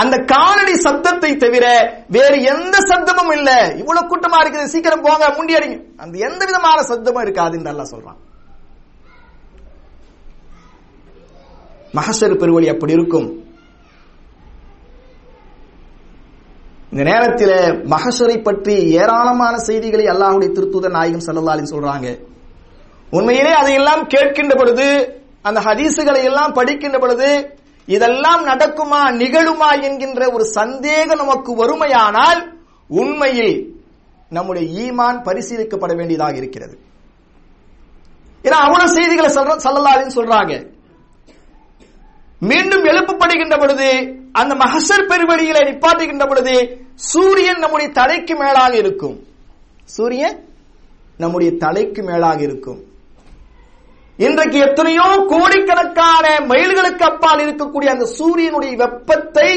[0.00, 1.66] அந்த காலடி சத்தத்தை தவிர
[2.16, 3.50] வேறு எந்த சத்தமும் இல்ல.
[3.80, 5.78] இவ்வளவு கூட்டமா இருக்குது சீக்கிரம் போங்க முண்டி அடிங்க.
[5.96, 8.20] அந்த எந்த விதமான சத்தமும் இருக்காது என்று அல்லாஹ் சொல்றான்.
[11.98, 13.28] மகசர் பெருவழி அப்படி இருக்கும்.
[16.92, 17.56] இந்த நேரத்தில்
[17.94, 22.08] மகசரை பற்றி ஏராளமான செய்திகளை அல்லாஹுடைய திருத்துத நாயகம் சல்லல்லாலின் சொல்றாங்க.
[23.10, 24.86] உண்மையிலே அதையெல்லாம் கேட்கின்ற பொழுது
[25.48, 27.28] அந்த ஹதீசுகளை எல்லாம் படிக்கின்ற பொழுது
[27.86, 32.52] இதெல்லாம் நடக்குமா நிகழுமா என்கின்ற ஒரு சந்தேகம் நமக்கு வறுமையானால்
[32.88, 33.82] உண்மையில்
[34.28, 36.78] நம்முடைய ஈமான் பரிசீலிக்கப்பட வேண்டியதாக இருக்கிறது.
[38.42, 40.72] ஏன்னா அவ்வளவு செய்திகளை சொல்ற சல்லல்லாஹு சொல்றாங்க.
[42.38, 43.88] மீண்டும் எழுப்பப்படுகின்ற பொழுது
[44.32, 49.24] அந்த மகசர் பெருவெளியில நிப்பாட்டுகின்ற பொழுது சூரியன் நம்முடைய தலைக்கு மேலாக இருக்கும்.
[49.84, 50.48] சூரியன்
[51.18, 52.93] நம்முடைய தலைக்கு மேலாக இருக்கும்.
[54.18, 59.48] இன்றைக்கு எத்தனையோ கோடிக்கணக்கான மைல்களுக்கு அப்பால் இருக்கக்கூடிய அந்த சூரியனுடைய வெப்பத்தை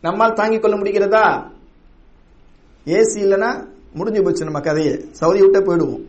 [0.00, 1.26] நம்மால் தாங்கிக் கொள்ள முடிகிறதா?
[2.86, 3.50] ஏசி இல்லைன்னா
[3.94, 4.94] முடிஞ்சு போச்சு நம்ம கதையை.
[5.10, 6.04] சவுதி விட்டே போயிடுவோம்.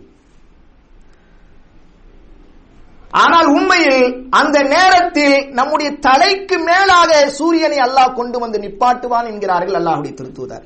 [3.11, 10.65] ஆனால் உண்மையில் அந்த நேரத்தில் நம்முடைய தலைக்கு மேலாக சூரியனை அல்லாஹ் கொண்டு வந்து நிப்பாட்டுவான் என்கிறார்கள் அல்லாஹுடைய திருத்துவதார்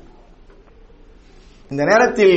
[1.70, 2.36] இந்த நேரத்தில்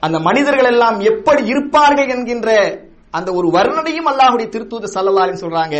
[0.00, 2.50] அந்த மனிதர்கள் எல்லாம் எப்படி இருப்பார்கள் என்கின்ற
[3.16, 5.76] அந்த ஒரு வர்ணனையும் அல்லாஹுடைய திருத்தூதர் சல்லல்லாரின் சொல்றாங்க.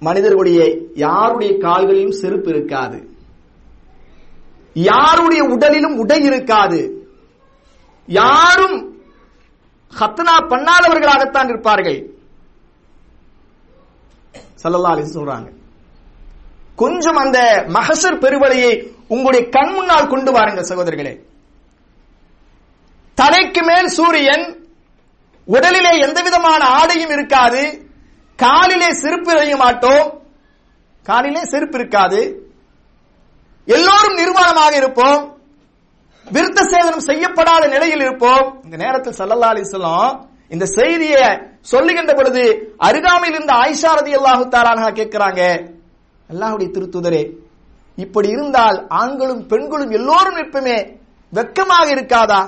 [0.00, 2.98] மனிதர்களுடைய யாருடைய கால்களிலும் செருப்பு இருக்காது.
[4.74, 6.80] யாருடைய உடலிலும் உடை இருக்காது.
[8.06, 8.98] யாரும்
[9.98, 11.98] ஹத்தனா பண்ணாதவர்களாகத்தான் இருப்பார்கள்.
[14.62, 15.54] சல்லல்லா சொல்றாங்க.
[16.76, 18.72] கொஞ்சம் அந்த மகசர் பெருவலையை
[19.08, 21.14] உங்களுடைய கண் முன்னால் கொண்டு வாருங்க சகோதரர்களே.
[23.14, 24.65] தலைக்கு மேல் சூரியன்
[25.48, 27.88] உடலிலே எந்த விதமான ஆடையும் இருக்காது.
[28.36, 30.22] காலிலே செருப்பு அணிய மாட்டோம்.
[31.02, 32.50] காலிலே செருப்பு இருக்காது.
[33.64, 35.38] எல்லோரும் நிர்வாணமாக இருப்போம்.
[36.32, 38.60] விருத்த சேதனம் செய்யப்படாத நிலையில் இருப்போம்.
[38.64, 45.68] இந்த நேரத்தில் சல்லல்லா அலிஸ்லாம் இந்த செய்தியை சொல்லுகின்ற பொழுது அருகாமையில் இருந்த ஆயிஷா ரதி அல்லாஹு தாரானா கேட்கிறாங்க.
[46.32, 47.30] அல்லாஹுடைய திருத்துதரே
[47.96, 50.98] இப்படி இருந்தால் ஆண்களும் பெண்களும் எல்லோரும் எப்பவுமே
[51.32, 52.40] வெக்கமாக இருக்காதா?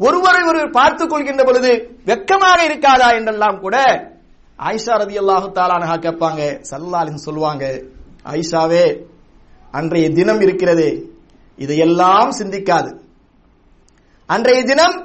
[0.00, 1.72] ஒருவரை ஒருவர் பார்த்துக் கொள்கின்ற பொழுது
[2.08, 3.76] வெக்கமாக இருக்காதா என்றெல்லாம் கூட
[4.58, 7.64] ஆயிஷா ரதி அல்லாஹு தாலானஹா கேட்பாங்க சல்லாலின் சொல்லுவாங்க
[8.32, 8.84] ஆயிஷாவே
[9.74, 10.88] அன்றைய தினம் இருக்கிறது
[11.58, 12.90] இதையெல்லாம் சிந்திக்காது.
[14.28, 14.96] அன்றைய தினம்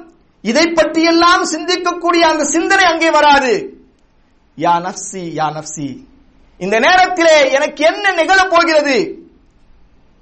[0.44, 3.52] இதை பற்றியெல்லாம் சிந்திக்கக்கூடிய அந்த சிந்தனை அங்கே வராது.
[4.58, 5.88] யா நப்சி யா நப்சி
[6.60, 8.96] இந்த நேரத்திலே எனக்கு என்ன நிகழப் போகிறது?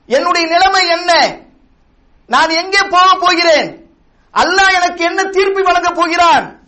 [0.08, 1.10] என்னுடைய நிலைமை என்ன?
[2.28, 3.68] நான் எங்கே போக போகிறேன்?
[4.34, 6.60] அல்லாஹ் எனக்கு என்ன தீர்ப்பு வழங்க போகிறான்?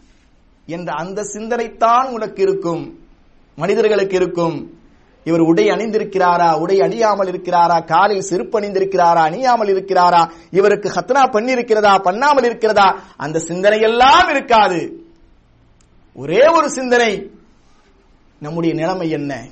[0.67, 2.99] என்ற அந்த சிந்தனைத்தான் உனக்கு இருக்கும்.
[3.57, 4.83] மனிதர்களுக்கு இருக்கும்.
[5.25, 6.59] இவர் உடை அணிந்திருக்கிறாரா?
[6.59, 7.85] உடை அணியாமல் இருக்கிறாரா?
[7.85, 9.23] காலில் செருப்பு அணிந்திருக்கிறாரா?
[9.31, 10.31] அணியாமல் இருக்கிறாரா?
[10.51, 12.99] இவருக்கு ஹத்னா பண்ணிருக்கிறதா பண்ணாமல் இருக்கிறதா?
[13.17, 15.07] அந்த சிந்தனை எல்லாம் இருக்காது.
[16.15, 17.31] ஒரே ஒரு சிந்தனை.
[18.39, 19.45] நம்முடைய நிலைமை என்ன?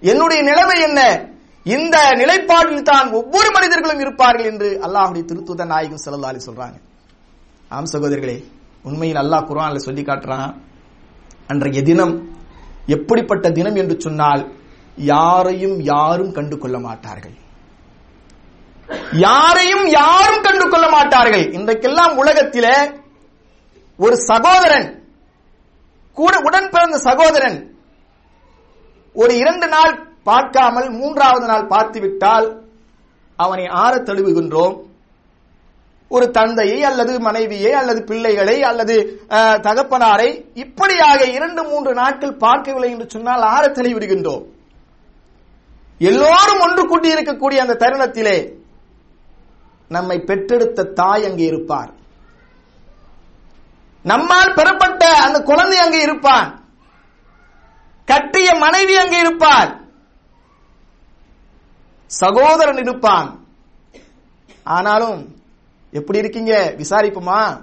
[0.00, 1.28] என்னுடைய நிலைமை என்ன?
[1.64, 6.78] இந்த நிலைப்பாட்டில் தான் ஒவ்வொரு மனிதர்களும் இருப்பார்கள் என்று அல்லாஹுடைய திருத்துத நாயகம் செல்லல்லாலி சொல்றாங்க.
[7.76, 8.36] ஆம் சகோதரர்களே
[8.88, 10.52] உண்மையில் அல்லாஹ் குரான்ல சொல்லி காட்டுறான்
[11.52, 12.14] அன்றைய தினம்
[12.94, 14.42] எப்படிப்பட்ட தினம் என்று சொன்னால்
[15.12, 17.36] யாரையும் யாரும் கண்டு கொள்ள மாட்டார்கள்.
[19.26, 21.44] யாரையும் யாரும் கண்டு கொள்ள மாட்டார்கள்.
[21.58, 22.76] இன்றைக்கெல்லாம் உலகத்திலே
[23.98, 24.88] ஒரு சகோதரன்
[26.16, 27.58] கூட உடன் பிறந்த சகோதரன்
[29.14, 29.94] ஒரு இரண்டு நாள்
[30.28, 32.46] பார்க்காமல் மூன்றாவது நாள் பார்த்து விட்டால்
[33.38, 34.76] அவனை ஆற தழுவுகின்றோம்.
[36.08, 38.94] ஒரு தந்தையை அல்லது மனைவியை அல்லது பிள்ளைகளை அல்லது
[39.66, 44.44] தகப்பனாரை இப்படியாக இரண்டு மூன்று நாட்கள் பார்க்கவில்லை என்று சொன்னால் ஆற தெளிவிடுகின்றோம்
[45.98, 48.38] எல்லோரும் ஒன்று கூட்டி இருக்கக்கூடிய அந்த தருணத்திலே
[49.88, 51.90] நம்மை பெற்றெடுத்த தாய் அங்கு இருப்பார்.
[54.02, 56.50] நம்மால் பெறப்பட்ட அந்த குழந்தை அங்கு இருப்பான்.
[58.04, 59.70] கட்டிய மனைவி அங்கு இருப்பார்
[62.20, 63.28] சகோதரன் இருப்பான்.
[64.76, 65.18] ஆனாலும்
[65.92, 66.74] எப்படி இருக்கீங்க?
[66.78, 67.60] விசாரிப்புமா?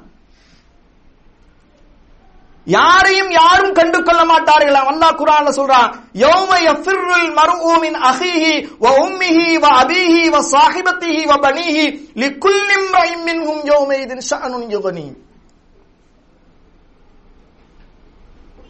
[2.68, 4.76] யாரையும் யாரும் கண்டு கொள்ள மாட்டார்கள்.
[4.76, 11.36] அல்லாஹ் குரான் சொல்றான் யௌம யஃபிருல் மர்உ மின் அஹீஹி வ உம்மிஹி வ அபீஹி வ சாஹிபத்திஹி வ
[11.46, 11.86] பனீஹி
[12.16, 15.08] லிக்குல்லி இம்ரைன் மின்ஹும் யௌமைதின் ஷஅனுன் யுகனி.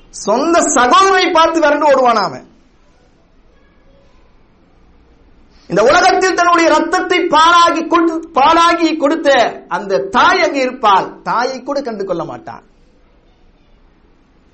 [0.10, 2.55] சொந்த சகோதரை பார்த்து விரண்டு ஓடுவான் அவன்.
[5.68, 7.88] இந்த உலகத்தில் தன்னுடைய ரத்தத்தை பாலாகி
[8.34, 9.30] பாலாகி கொடுத்த
[9.68, 11.22] அந்த தாய் அங்கு இருப்பாள்.
[11.22, 12.64] தாயை கூட கண்டு கொள்ள மாட்டான்.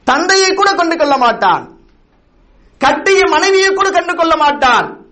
[0.04, 1.78] தந்தையை கூட கண்டு கொள்ள மாட்டான்.
[2.78, 5.06] கட்டிய மனைவியை கூட கண்டு கொள்ள மாட்டான்.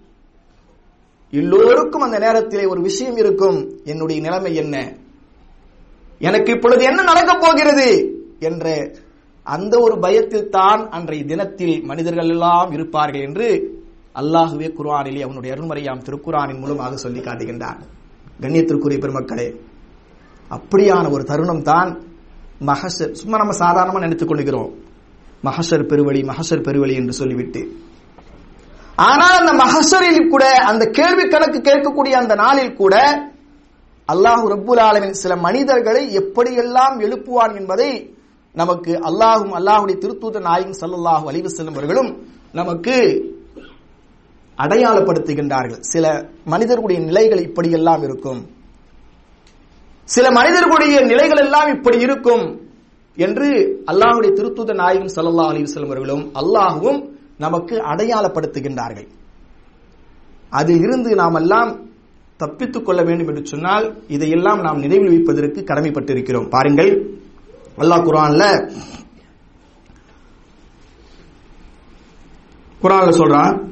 [1.31, 3.71] எல்லோருக்கும் அந்த நேரத்திலே ஒரு விஷயம் இருக்கும்.
[3.85, 4.93] என்னுடைய நிலைமை என்ன?
[6.19, 8.13] எனக்கு இப்பொழுது என்ன நடக்கப் போகிறது?
[8.39, 8.91] என்ற
[9.43, 13.77] அந்த ஒரு பயத்தில் தான் அன்றைய தினத்தில் மனிதர்கள் எல்லாம் இருப்பார்கள் என்று
[14.19, 17.79] அல்லாஹுவே குர்ஆனிலே அவனுடைய அருள்மறையாம் திருக்குறானின் மூலமாக சொல்லி காட்டுகின்றான்.
[18.43, 19.47] கண்ணியத்திற்குரிய பெருமக்களே
[20.51, 21.89] அப்படியான ஒரு தருணம் தான்
[22.69, 24.71] மகசர் சும்மா நம்ம சாதாரணமாக நினைத்துக் கொள்கிறோம்
[25.47, 27.61] மகசர் பெருவழி மகசர் பெருவழி என்று சொல்லிவிட்டு.
[29.09, 32.95] ஆனால் அந்த மகசரில் கூட அந்த கேள்வி கணக்கு கேட்கக்கூடிய அந்த நாளில் கூட
[34.09, 37.91] அல்லாஹு ரப்புல் ஆலமின் சில மனிதர்களை எப்படியெல்லாம் எழுப்புவான் என்பதை
[38.55, 42.11] நமக்கு அல்லாஹும் அல்லாஹுடைய திருத்தூத நாயகம் சல்லாஹூ அலிவசல்லம் அவர்களும்
[42.59, 42.95] நமக்கு
[44.63, 45.79] அடையாளப்படுத்துகின்றார்கள்.
[45.79, 48.41] சில மனிதர்களுடைய நிலைகள் இப்படியெல்லாம் இருக்கும்.
[50.03, 52.43] சில மனிதர்களுடைய நிலைகள் எல்லாம் இப்படி இருக்கும்
[53.15, 53.47] என்று
[53.85, 56.99] அல்லாஹுடைய திருத்தூத நாயகம் சல்லா அலிவசலம் அவர்களும் அல்லாஹுவும்
[57.37, 59.07] நமக்கு அடையாளப்படுத்துகின்றார்கள்.
[60.49, 61.79] அதில் இருந்து நாம் எல்லாம்
[62.37, 66.49] தப்பித்துக் கொள்ள வேண்டும் என்று சொன்னால் இதையெல்லாம் நாம் நினைவில் வைப்பதற்கு கடமைப்பட்டிருக்கிறோம்.
[66.49, 66.91] பாருங்கள்
[67.77, 68.43] அல்லாஹ் குரான்ல
[72.81, 73.68] குரான்ல சொல்றான்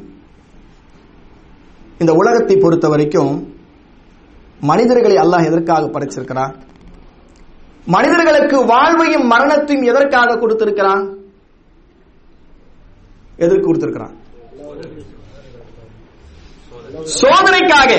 [1.99, 3.31] இந்த உலகத்தை பொறுத்த வரைக்கும்
[4.59, 6.53] மனிதர்களை அல்லாஹ் எதற்காக படைச்சிருக்கிறான்?
[7.85, 11.03] மனிதர்களுக்கு வாழ்வையும் மரணத்தையும் எதற்காக கொடுத்திருக்கிறான்?
[13.37, 14.15] எதற்கு கொடுத்திருக்கிறான்?
[17.21, 17.91] சோதனைக்காக.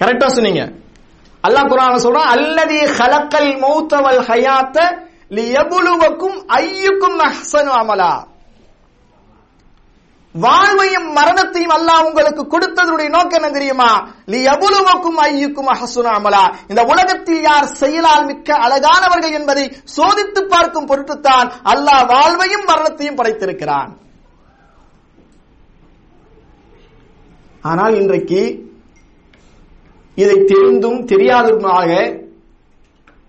[0.00, 0.62] கரெக்டா சொன்னீங்க.
[1.46, 4.78] அல்லாஹ் குர்ஆன்ல சொல்றான் அல்லதி ஹலக்கல் மௌத்தவல் ஹயாத்த
[5.36, 8.12] லியபுலுவக்கும் ஐயுக்கும் அஹ்சனு அமலா.
[10.34, 13.88] வாழ்வையும் மரணத்தையும் அல்லாஹ் உங்களுக்கு கொடுத்ததனுடைய நோக்கம் என்ன தெரியுமா?
[14.26, 16.44] லியபுலுவக்கும் ஐயுக்கும் அஹ்சனு அமலா.
[16.68, 19.64] இந்த உலகத்தில் யார் செயலால் மிக்க அழகானவர்கள் என்பதை
[19.96, 23.90] சோதித்து பார்க்கும் பொருட்டுத்தான் அல்லாஹ் வாழ்வையும் மரணத்தையும் படைத்திருக்கிறான்.
[27.62, 28.42] ஆனால் இன்றைக்கு
[30.14, 31.88] இதை தெரிந்தும் தெரியாததுமாக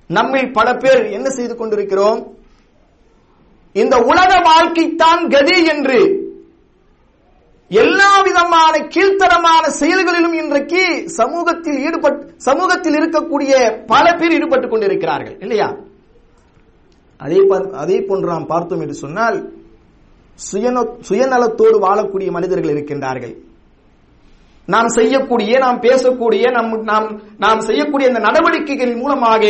[0.10, 2.20] நம்மில் பல பேர் என்ன செய்து கொண்டிருக்கிறோம்?
[3.72, 6.21] இந்த உலக வாழ்க்கைத்தான் கதி என்று
[7.72, 13.52] எல்லா விதமான கீழ்த்தரமான செயல்களிலும் இன்றைக்கு சமூகத்தில் ஈடுபட்டு சமூகத்தில் இருக்கக்கூடிய
[13.88, 15.76] பல பேர் ஈடுபட்டுக் கொண்டிருக்கிறார்கள் இல்லையா?
[17.18, 17.38] அதே
[17.72, 19.54] அதே போன்று நாம் பார்த்தோம் என்று சொன்னால்
[20.52, 20.78] சுயந
[21.10, 23.34] சுயநலத்தோடு வாழக்கூடிய மனிதர்கள் இருக்கின்றார்கள்.
[24.66, 29.44] நாம் செய்யக்கூடிய நாம் பேசக்கூடிய நம் நாம் நாம் செய்யக்கூடிய இந்த நடவடிக்கைகளின் மூலமாக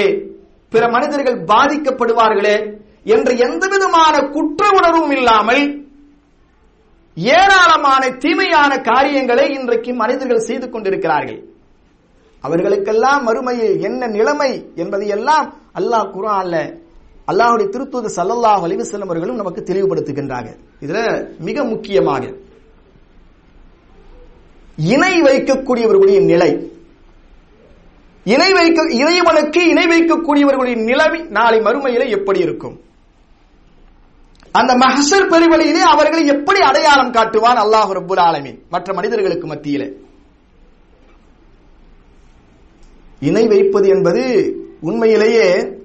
[0.69, 5.80] பிற மனிதர்கள் பாதிக்கப்படுவார்களே என்ற எந்த விதமான குற்ற உணர்வும் இல்லாமல்
[7.17, 11.39] ஏராளமான தீமையான காரியங்களை இன்றைக்கு மனிதர்கள் செய்து கொண்டிருக்கிறார்கள்.
[12.43, 15.47] அவர்களுக்கெல்லாம் மறுமையில் என்ன நிலைமை என்பதை எல்லாம்
[15.79, 16.55] அல்லாஹ் குரான்
[17.27, 20.99] அல்லாஹுடைய திருத்தூது ஸல்லல்லாஹு அலைஹி வஸல்லம் அவர்களும் நமக்கு தெளிவுபடுத்துகின்றார்கள் இதுல
[21.47, 22.23] மிக முக்கியமாக
[24.77, 26.51] இணை வைக்கக்கூடியவர்களுடைய நிலை
[28.25, 32.75] இணை வைக்க இறைவனுக்கு இணை வைக்கக்கூடியவர்களுடைய நிலைமை நாளை மறுமையிலே எப்படி இருக்கும்?
[34.55, 38.57] அந்த மஹசர் பெருவழியிலே அவர்களை எப்படி அடையாளம் காட்டுவான் அல்லாஹ் ரபுல் ஆலமின்?
[38.69, 39.87] மற்ற மனிதர்களுக்கு மத்தியிலே.
[43.21, 45.77] இணை வைப்பது என்பது உண்மையிலேயே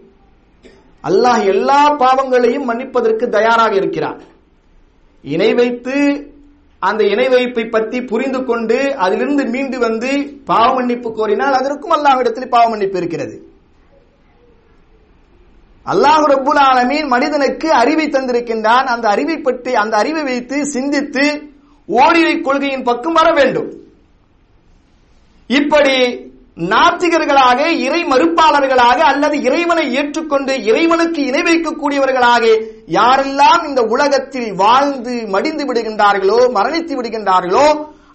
[1.05, 4.20] அல்லாஹ் எல்லா பாவங்களையும் மன்னிப்பதற்கு தயாராக இருக்கிறார்
[5.24, 6.26] இணை வைத்து
[6.79, 12.68] அந்த இணை வைப்பை பற்றி புரிந்து கொண்டு அதிலிருந்து மீண்டு வந்து பாவ மன்னிப்பு கோரினால் அதற்கும் அல்லாஹ்விடத்தில் பாவ
[12.68, 13.46] மன்னிப்பு இருக்கிறது.
[15.87, 18.87] அல்லாஹு ரப்புல் ஆலமீன் மனிதனுக்கு அறிவை தந்திருக்கின்றான்.
[18.94, 21.25] அந்த அறிவை பற்றி அந்த அறிவை வைத்து சிந்தித்து
[21.88, 23.68] ஓரிரை கொள்கையின் பக்கம் வர வேண்டும்.
[25.51, 25.96] இப்படி
[26.72, 32.44] நாத்திகர்களாக இறை மறுப்பாளர்களாக அல்லது இறைவனை ஏற்றுக்கொண்டு இறைவனுக்கு இணை வைக்கக்கூடியவர்களாக
[32.99, 37.66] யாரெல்லாம் இந்த உலகத்தில் வாழ்ந்து மடிந்து விடுகின்றார்களோ மரணித்து விடுகின்றார்களோ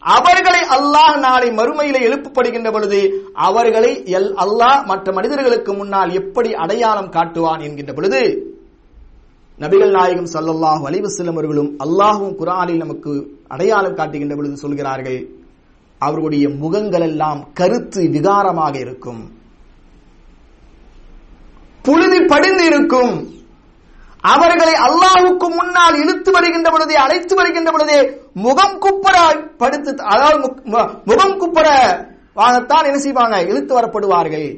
[0.03, 2.99] அவர்களை அல்லாஹ் நாளை மறுமையில எழுப்பப்படுகின்ற பொழுது
[3.47, 8.21] அவர்களை எல் அல்லாஹ் மற்ற மனிதர்களுக்கு முன்னால் எப்படி அடையாளம் காட்டுவான் என்கின்ற பொழுது
[9.59, 13.11] நபிகள் நாயகம் ஸல்லல்லாஹு அலிவசல்லம் அவர்களும் அல்லாஹும் குரானில் நமக்கு
[13.47, 15.19] அடையாளம் காட்டுகின்ற பொழுது சொல்கிறார்கள்
[16.01, 19.21] அவர்களுடைய முகங்கள் எல்லாம் கருத்து விகாரமாக இருக்கும்.
[21.85, 23.13] புழுதி படிந்து இருக்கும்.
[24.23, 27.99] அவர்களை அல்லாஹ்வுக்கு முன்னால் இழுத்து வருகின்ற பொழுதே அழைத்து வருகின்ற பொழுதே
[28.45, 29.15] முகம் குப்பர
[29.61, 30.37] படுத்து அதாவது
[31.09, 31.67] முகம் குப்பர
[32.39, 33.37] வாங்கத்தான் என்ன செய்வாங்க?
[33.51, 34.49] இழுத்து வரப்படுவார்கள்.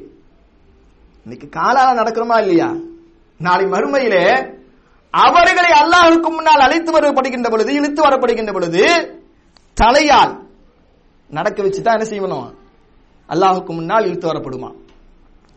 [1.26, 2.68] இன்னைக்கு காலால நடக்கிறோமா இல்லையா?
[3.40, 4.24] நாளை மறுமையிலே
[5.14, 8.82] அவர்களை அல்லாஹுக்கு முன்னால் அழைத்து வரப்படுகின்ற பொழுது இழுத்து வரப்படுகின்ற பொழுது
[9.76, 10.32] தலையால்
[11.30, 12.48] நடக்க வச்சு தான் என்ன செய்யணும்?
[13.28, 14.70] அல்லாஹுக்கு முன்னால் இழுத்து வரப்படுமா?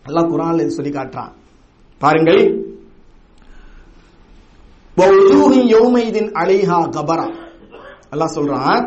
[0.05, 1.31] அல்லாஹ் குரான் இது சொல்லி காட்டுறான்.
[2.01, 2.41] பாருங்கள்
[4.97, 7.27] யௌமைதின் அலைஹா கபரா
[8.13, 8.85] அல்லாஹ் சொல்றான்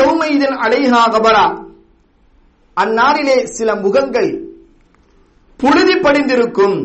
[0.00, 1.46] யௌமைதின் அலைஹா கபரா
[2.76, 4.30] அந்நாளிலே சில முகங்கள்
[5.60, 6.76] புழுதி படிந்திருக்கும்.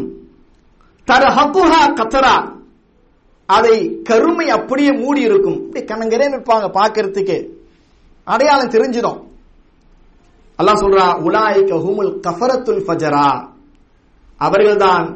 [1.08, 2.36] தரஹகுஹா கத்தரா.
[3.45, 7.38] அதை கருமை அப்படியே மூடி இருக்கும் கண்ணங்கரே நிற்பாங்க பார்க்கறதுக்கு.
[8.23, 9.19] அடையாளம் தெரிஞ்சிடும்.
[10.60, 13.28] அல்லாஹ் சொல்றா உலாய் கஹுமுல் கஃபரத்துல் ஃபஜரா.
[14.38, 15.08] அவர்கள்தான்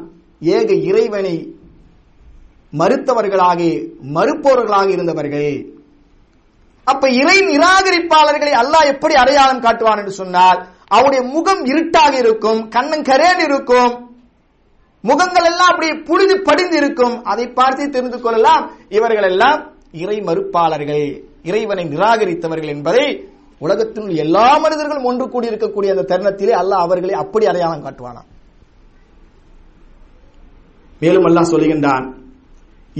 [0.56, 1.36] ஏக இறைவனை
[2.72, 3.60] மறுத்தவர்களாக
[4.16, 5.52] மறுப்பவர்களாக இருந்தவர்கள்.
[6.86, 10.58] அப்ப இறை நிராகரிப்பாளர்களை அல்லாஹ் எப்படி அடையாளம் காட்டுவான் என்று சொன்னால்
[10.96, 13.94] அவருடைய முகம் இருட்டாக இருக்கும் கண்ணன் கரேன் இருக்கும்
[15.04, 17.16] முகங்கள் எல்லாம் அப்படி புழுதி படிந்து இருக்கும்.
[17.24, 19.60] அதை பார்த்து தெரிந்து கொள்ளலாம் இவர்கள் எல்லாம்
[20.02, 21.06] இறை மறுப்பாளர்கள்
[21.42, 23.04] இறைவனை நிராகரித்தவர்கள் என்பதை
[23.60, 28.22] உலகத்தில் எல்லா மனிதர்களும் ஒன்று கூடி இருக்கக்கூடிய அந்த தருணத்திலே அல்லாஹ் அவர்களை அப்படி அடையாளம் காட்டுவானா
[31.02, 32.06] மேலும் அல்லாஹ் சொல்லுகின்றான்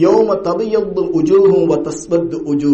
[0.04, 2.72] யோம தபியது உஜூஹும் வ தஸ்வத்து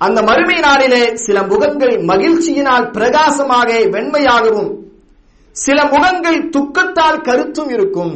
[0.00, 4.70] அந்த மறுமை நாளிலே சில முகங்கள் மகிழ்ச்சியினால் பிரகாசமாக வெண்மையாகவும்
[5.56, 8.12] சில முகங்கள் துக்கத்தால் கருத்தும் இருக்கும்.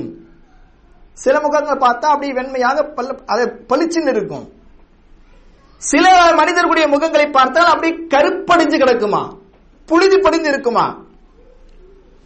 [1.19, 4.45] சில முகங்கள் பார்த்தா அப்படியே வெண்மையாக பல்ல அதை பளிச்சுன்னு இருக்கும்.
[5.83, 6.07] சில
[6.41, 9.23] மனிதர்களுடைய முகங்களை பார்த்தால் அப்படியே கருப்படிஞ்சு கிடக்குமா?
[9.89, 10.87] புழுதி படிந்து இருக்குமா?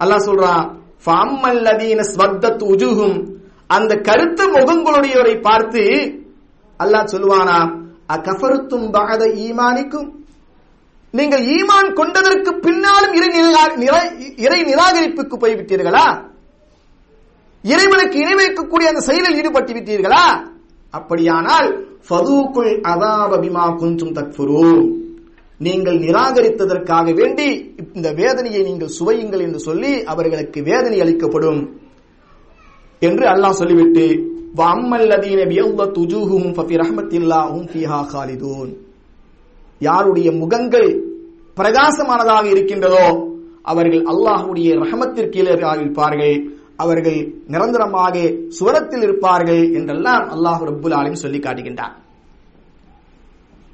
[0.01, 0.65] அல்லாஹ் சொல்றான்
[1.05, 3.19] ஃபம்மல்லதீன ஸ்வத்தத் உஜுஹும்
[3.71, 5.83] அந்த கருத்து முகங்களுடையவரை பார்த்து
[6.81, 7.59] அல்லாஹ் சொல்லுவானா
[8.15, 10.09] அகஃபருத்தும் பகத ஈமானிக்கும்.
[11.15, 13.29] நீங்கள் ஈமான் கொண்டதற்கு பின்னாலும் இறை
[14.45, 16.07] இறை நிராகரிப்புக்கு போய்விட்டீர்களா?
[17.65, 20.25] இறைவனுக்கு இணை வைக்கக்கூடிய அந்த செயலில் ஈடுபட்டு விட்டீர்களா?
[20.99, 21.69] அப்படியானால்
[22.09, 24.15] ஃபதூக்குல் அதாப பிமா குன்தும்
[25.61, 27.49] நீங்கள் நிராகரித்ததற்காக வேண்டி
[27.97, 31.61] இந்த வேதனையை நீங்கள் சுவையுங்கள் என்று சொல்லி அவர்களுக்கு வேதனை அளிக்கப்படும்.
[33.03, 34.05] என்று அல்லாஹ் சொல்லிவிட்டு
[34.61, 38.71] வம்மல்லதீன பியல்லத் துஜூஹும் ஃபஃபி ரஹ்மத்தில்லாஹும் ஃபீஹா காலிதூன்
[39.81, 40.91] யாருடைய முகங்கள்
[41.57, 43.07] பிரகாசமானதாக இருக்கின்றதோ
[43.65, 46.37] அவர்கள் அல்லாஹுடைய ரஹமத்திற்கு கீழே இருப்பார்கள்
[46.79, 48.15] அவர்கள் நிரந்தரமாக
[48.59, 51.95] சுவரத்தில் இருப்பார்கள் என்றெல்லாம் அல்லாஹ் ரபுல் ஆலமீன் சொல்லி காட்டுகின்றார்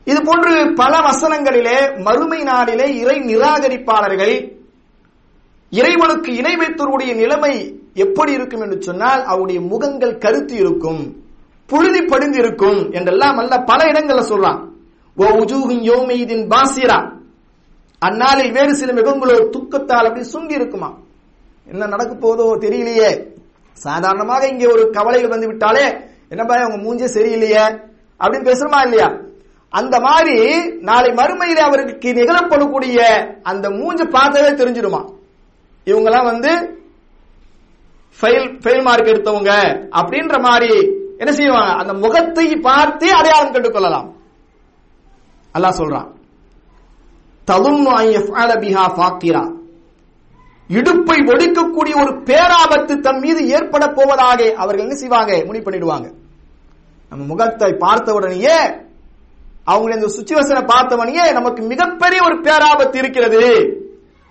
[0.07, 4.35] இது போன்று பல வசனங்களிலே மறுமை நாளிலே இறை நிராகரிப்பாளர்கள்
[5.73, 7.55] இறைவனுக்கு இணை வைத்தோருடைய நிலைமை
[7.95, 11.21] எப்படி இருக்கும் என்று சொன்னால் அவருடைய முகங்கள் கருத்து இருக்கும்
[11.67, 14.61] புழுதி படிந்து இருக்கும் என்றெல்லாம் அல்ல பல இடங்கள்ல சொல்றான்.
[15.17, 17.21] ஓ உஜூஹின் யோமெய்தின் பாசிரா.
[17.99, 20.99] அந்நாளில் வேறு சில முகங்களோ துக்கத்தால் அப்படி சுங்கி இருக்குமா?
[21.67, 23.11] என்ன நடக்க போதோ தெரியலையே.
[23.73, 25.85] சாதாரணமாக இங்கே ஒரு கவலைகள் வந்து விட்டாலே
[26.29, 27.65] என்ன பாய் உங்க மூஞ்சே சரியில்லையே
[28.21, 29.21] அப்படின்னு பேசுறமா இல்லையா?
[29.71, 30.37] அந்த மாதிரி
[30.81, 32.99] நாளை மறுமையில அவருக்கு நிகழப்படக்கூடிய
[33.43, 35.13] அந்த மூஞ்ச பார்த்தாவே தெரிஞ்சிடுமா?
[35.87, 36.81] இவங்கெல்லாம் வந்து
[38.19, 39.53] ஃபெயில் ஃபெயில் மார்க் எடுத்தவங்க
[40.01, 40.73] அப்படின்ற மாதிரி
[41.21, 41.73] என்ன செய்வாங்க?
[41.81, 44.09] அந்த முகத்தை பார்த்து அடையாளம் கண்டு கொள்ளலாம்
[45.55, 46.09] அல்லாஹ் சொல்றான்.
[47.49, 49.45] ததுன்னு பிஹா ஃபாக்கிரா.
[50.79, 55.33] இடுப்பை ஒடுக்கக்கூடிய ஒரு பேராபத்து தம் மீது ஏற்பட போவதாக அவர்கள் என்ன செய்வாங்க?
[55.49, 56.09] முடிவு பண்ணிடுவாங்க
[57.11, 58.59] நம்ம முகத்தை பார்த்த உடனேயே
[59.73, 63.45] அவங்க இந்த சுச்சுவேஷனை பார்த்தவனையே நமக்கு மிகப்பெரிய ஒரு பேராபத்து இருக்கிறது.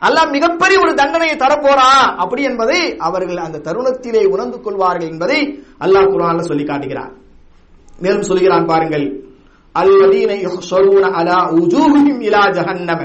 [0.02, 5.40] அல்லாஹ் மிகப்பெரிய ஒரு தண்டனையை தரப்போறான் அப்படி என்பதை அவர்கள் அந்த தருணத்திலே உணர்ந்து கொள்வார்கள் என்பதை
[5.80, 7.12] அல்லாஹ் குர்ஆன்ல சொல்லி காட்டுகிறார்.
[8.00, 9.06] மேலும் சொல்கிறான் பாருங்கள்
[9.76, 13.02] அல்லதீன யுஹ்ஷரூன அலா உஜூஹிஹிம் இலா ஜஹன்னம.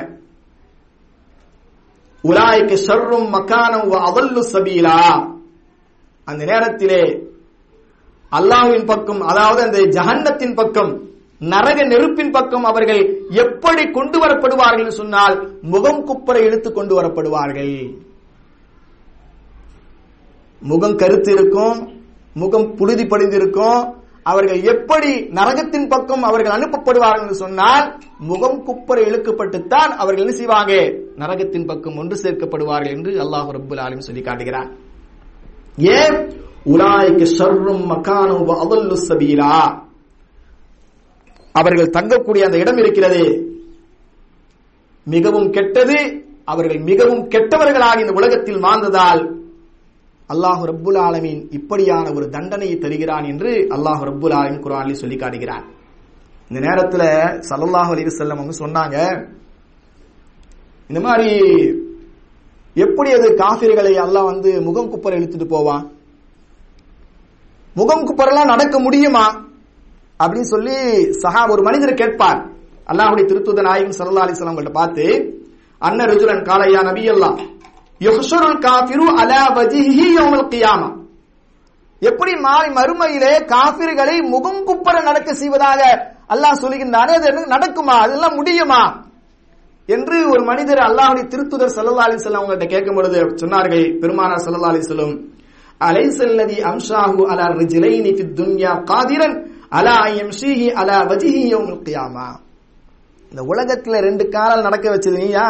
[2.25, 4.99] உலாய்க்கு ஷர்ரும் மக்கானம் வ அதல்லு சபீலா.
[6.29, 7.03] அந்த நேரத்திலே
[8.33, 10.93] அல்லாஹ்வின் பக்கம் அதாவது அந்த ஜஹன்னத்தின் பக்கம்
[11.41, 17.95] நரக நெருப்பின் பக்கம் அவர்கள் எப்படி கொண்டு வரப்படுவார்கள் என்று சொன்னால் முகம் குப்பரை இழுத்து கொண்டு வரப்படுவார்கள்.
[20.61, 21.95] முகம் கருத்து இருக்கும்
[22.35, 30.27] முகம் புழுதி படிந்திருக்கும் அவர்கள் எப்படி நரகத்தின் பக்கம் அவர்கள் அனுப்பப்படுவார்கள் என்று சொன்னால் முகம் குப்பரை இழுக்கப்பட்டுத்தான் அவர்கள்
[30.27, 30.73] என்ன செய்வாங்க?
[31.17, 34.71] நரகத்தின் பக்கம் ஒன்று சேர்க்கப்படுவார்கள் என்று அல்லாஹ் ரபுல் ஆலிம் சொல்லி காட்டுகிறார்
[35.79, 36.31] ஏன்?
[36.67, 39.86] உலாய்க்கு ஷர்ரும் மக்கானு அதல்லு சபீலா.
[41.61, 43.23] அவர்கள் தங்கக்கூடிய அந்த இடம் இருக்கிறது.
[45.07, 45.97] மிகவும் கெட்டது
[46.53, 49.23] அவர்கள் மிகவும் கெட்டவர்களாக இந்த உலகத்தில் வாழ்ந்ததால்
[50.31, 55.65] அல்லாஹ் ரப்புல் ஆலமீன் இப்படியான ஒரு தண்டனையை தருகிறான் என்று அல்லாஹ் ரப்புல் ஆலமின் குரானில் சொல்லி காட்டுகிறான்.
[56.51, 57.03] இந்த நேரத்துல
[57.51, 58.97] சல்லாஹ் அலி செல்லம் அவங்க சொன்னாங்க
[60.91, 61.31] இந்த மாதிரி
[62.85, 65.85] எப்படி அது காஃபிர்களை எல்லாம் வந்து முகம் குப்பரை இழுத்துட்டு போவான்?
[67.75, 69.27] முகம் குப்பரெல்லாம் நடக்க முடியுமா?
[70.21, 70.77] அப்படின்னு சொல்லி
[71.23, 72.41] சஹா ஒரு மனிதர் கேட்பார்
[72.87, 75.05] அல்லாஹுடைய திருத்துத நாயகம் சல்லா அலைஹி வஸல்லம் கிட்ட பார்த்து
[75.83, 77.39] அன்ன ருஜுரன் காலையா நபி எல்லாம்
[78.01, 80.89] யுஹ்ஷருல் காஃபிரு அலா வஜிஹி யௌமல் கியாமா.
[82.03, 85.81] எப்படி மாலை மறுமையிலே காபிர்களை முகம் குப்பர நடக்க செய்வதாக
[86.35, 87.95] அல்லாஹ் சொல்லுகின்றானே அது என்ன நடக்குமா?
[88.05, 88.81] அதெல்லாம் முடியுமா?
[89.89, 95.15] என்று ஒரு மனிதர் அல்லாஹுடைய திருத்துதர் சல்லா அலி வஸல்லம் அவங்கள்ட்ட கேட்கும் பொழுது சொன்னார்கள் பெருமானார் ஸல்லல்லாஹு சொல்லும்
[95.81, 99.37] அலை செல்லதி அம்சாஹு அலா ரிஜிலைனி துன்யா காதிரன்?
[99.73, 102.29] அலா யம்ஷிஹி அலா வஜிஹி யௌமல் கியாமா
[103.33, 105.47] இந்த உலகத்துல ரெண்டு காலால் நடக்க வச்சது நீயா?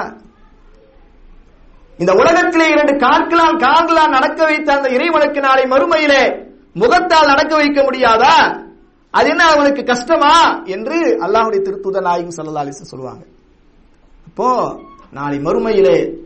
[1.98, 8.64] இந்த உலகத்திலே இரண்டு கார்களால் கால்களால் நடக்க வைத்த அந்த இறைவனுக்கு நாளை மறுமையிலே முகத்தால் நடக்க வைக்க முடியாதா?
[9.14, 10.64] அது என்ன அவனுக்கு கஷ்டமா?
[10.66, 13.24] என்று அல்லாஹுடைய திருத்துத நாயகம் ஸல்லல்லாஹு சொல்லுவாங்க.
[14.26, 14.78] அப்போ
[15.12, 16.22] நாளை மறுமையிலே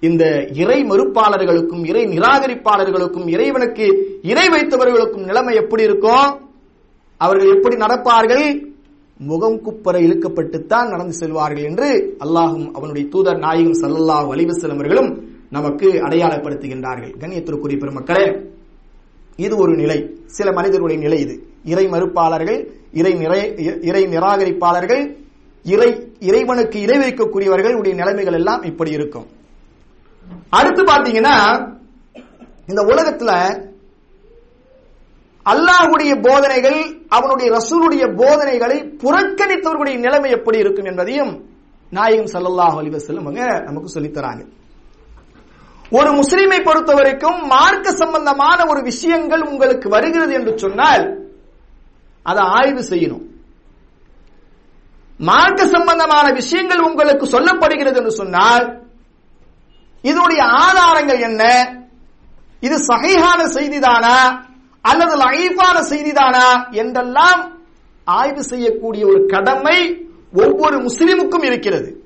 [0.00, 3.86] இந்த இறை மறுப்பாளர்களுக்கும் இறை நிராகரிப்பாளர்களுக்கும் இறைவனுக்கு
[4.22, 6.49] இறை வைத்தவர்களுக்கும் நிலைமை எப்படி இருக்கும்?
[7.24, 8.44] அவர்கள் எப்படி நடப்பார்கள்?
[9.30, 11.88] முகம் குப்பர இழுக்கப்பட்டுத்தான் நடந்து செல்வார்கள் என்று
[12.24, 15.10] அல்லாஹும் அவனுடைய தூதர் நாயகம் சல்லல்லாஹ் வலிவசலமர்களும்
[15.56, 17.12] நமக்கு அடையாளப்படுத்துகின்றார்கள்.
[17.20, 18.26] கண்ணியத்திற்குரிய பெருமக்களே
[19.44, 19.98] இது ஒரு நிலை.
[20.36, 21.34] சில மனிதர்களுடைய நிலை இது.
[21.72, 22.58] இறை மறுப்பாளர்கள்
[23.00, 23.40] இறை நிறை
[23.88, 25.02] இறை நிராகரிப்பாளர்கள்
[25.74, 25.90] இறை
[26.28, 29.26] இறைவனுக்கு இறை வைக்கக்கூடியவர்களுடைய நிலைமைகள் எல்லாம் இப்படி இருக்கும்.
[30.58, 31.36] அடுத்து பாத்தீங்கன்னா
[32.70, 33.30] இந்த உலகத்துல
[35.46, 36.78] அல்லாஹுடைய போதனைகள்
[37.08, 41.32] அவனுடைய ரசூலுடைய போதனைகளை புறக்கணித்தவர்களுடைய நிலைமை எப்படி இருக்கும் என்பதையும்
[41.92, 44.42] நாயகம் சல்லல்லாஹு அலி வசல்லம் அவங்க நமக்கு சொல்லித்தராங்க
[45.92, 51.04] ஒரு முஸ்லிமை பொறுத்த வரைக்கும் மார்க்க சம்பந்தமான ஒரு விஷயங்கள் உங்களுக்கு வருகிறது என்று சொன்னால்
[52.22, 53.24] அதை ஆய்வு செய்யணும்.
[55.20, 58.66] மார்க்க சம்பந்தமான விஷயங்கள் உங்களுக்கு சொல்லப்படுகிறது என்று சொன்னால்
[60.04, 61.42] இதனுடைய ஆதாரங்கள் என்ன?
[62.62, 64.49] இது சகையான செய்திதானா?
[64.82, 67.58] அல்லது லைஃபான செய்திதானா என்றெல்லாம்
[68.04, 71.98] ஆய்வு செய்யக்கூடிய ஒரு கடமை ஒவ்வொரு முஸ்லிமுக்கும் இருக்கிறது.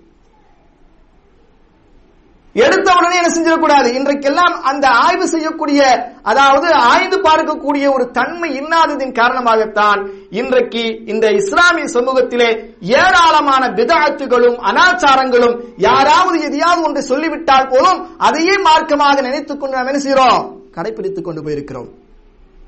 [2.52, 3.88] எடுத்த உடனே என்ன செஞ்சிடக்கூடாது?
[3.98, 12.76] இன்றைக்கெல்லாம் அந்த ஆய்வு செய்யக்கூடிய அதாவது ஆய்ந்து பார்க்கக்கூடிய ஒரு தன்மை இன்னாததின் காரணமாகத்தான் இன்றைக்கு இந்த இஸ்லாமிய சமூகத்திலே
[12.80, 20.60] ஏராளமான விதாத்துகளும் அனாச்சாரங்களும் யாராவது எதையாவது ஒன்று சொல்லிவிட்டால் போதும் அதையே மார்க்கமாக நினைத்துக் கொண்டு நாம் என்ன செய்கிறோம்?
[20.74, 22.02] கடைபிடித்துக் கொண்டு போயிருக்கிறோம்.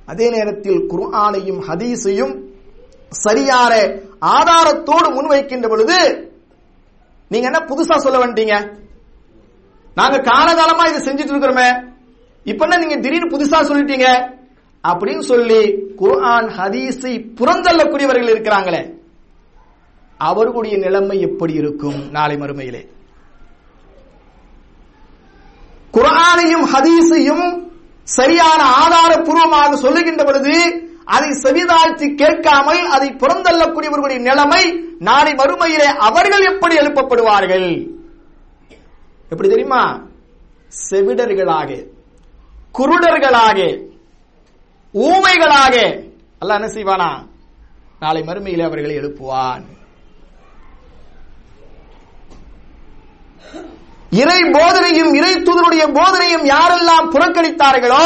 [0.09, 2.35] அதே நேரத்தில் குர்ஆனையும் ஹதீஸையும்
[3.19, 3.73] சரியான
[4.37, 5.99] ஆதாரத்தோடு முன்வைக்கின்ற பொழுது
[7.31, 8.57] நீங்க என்ன புதுசா சொல்ல வந்துட்டீங்க
[9.97, 11.69] நாங்க காலகாலமா இதை செஞ்சுட்டு இருக்கிறோமே
[12.47, 14.09] இப்ப என்ன நீங்க திடீர்னு புதுசா சொல்லிட்டீங்க?
[14.85, 15.61] அப்படின்னு சொல்லி
[15.97, 18.83] குர்ஆன் ஹதீஸை புறந்தள்ளக்கூடியவர்கள் இருக்கிறாங்களே
[20.21, 22.83] அவர்களுடைய நிலைமை எப்படி இருக்கும் நாளை மறுமையிலே?
[25.95, 27.47] குர்ஆனையும் ஹதீஸையும்
[28.07, 30.55] சரியான ஆதாரபூர்வமாக சொல்லுகின்ற பொழுது
[31.05, 34.63] அதை செவிதாழ்த்தி கேட்காமல் அதை புறந்தள்ளக்கூடியவர்களுடைய நிலைமை
[34.99, 37.69] நாளை மறுமையிலே அவர்கள் எப்படி எழுப்பப்படுவார்கள்?
[39.29, 40.07] எப்படி தெரியுமா?
[40.91, 41.87] செவிடர்களாக
[42.79, 43.89] குருடர்களாக
[44.95, 46.05] ஊமைகளாக.
[46.39, 47.27] அல்ல என்ன செய்வானா?
[48.01, 49.65] நாளை மறுமையிலே அவர்களை எழுப்புவான்.
[54.13, 58.05] இறை போதனையும் இறை தூதனுடைய போதனையும் யாரெல்லாம் புறக்கணித்தார்களோ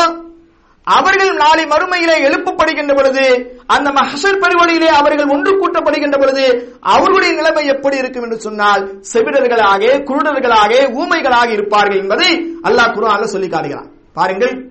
[0.86, 3.24] அவர்கள் நாளை மறுமையிலே எழுப்பப்படுகின்ற பொழுது
[3.66, 6.44] அந்த மஹசர் பெருவழியிலே அவர்கள் ஒன்று கூட்டப்படுகின்ற பொழுது
[6.80, 12.30] அவர்களுடைய நிலைமை எப்படி இருக்கும் என்று சொன்னால் செவிடர்களாக குருடர்களாக ஊமைகளாக இருப்பார்கள் என்பதை
[12.62, 13.88] அல்லாஹ் குரான்ல சொல்லி காட்டுகிறான்.
[14.12, 14.68] பாருங்கள்.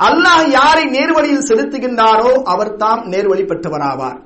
[0.00, 4.18] அல்லாஹ் யாரை நேர்வழியில் செலுத்துகின்றாரோ அவர் தாம் நேர்வழி பெற்றவராவார்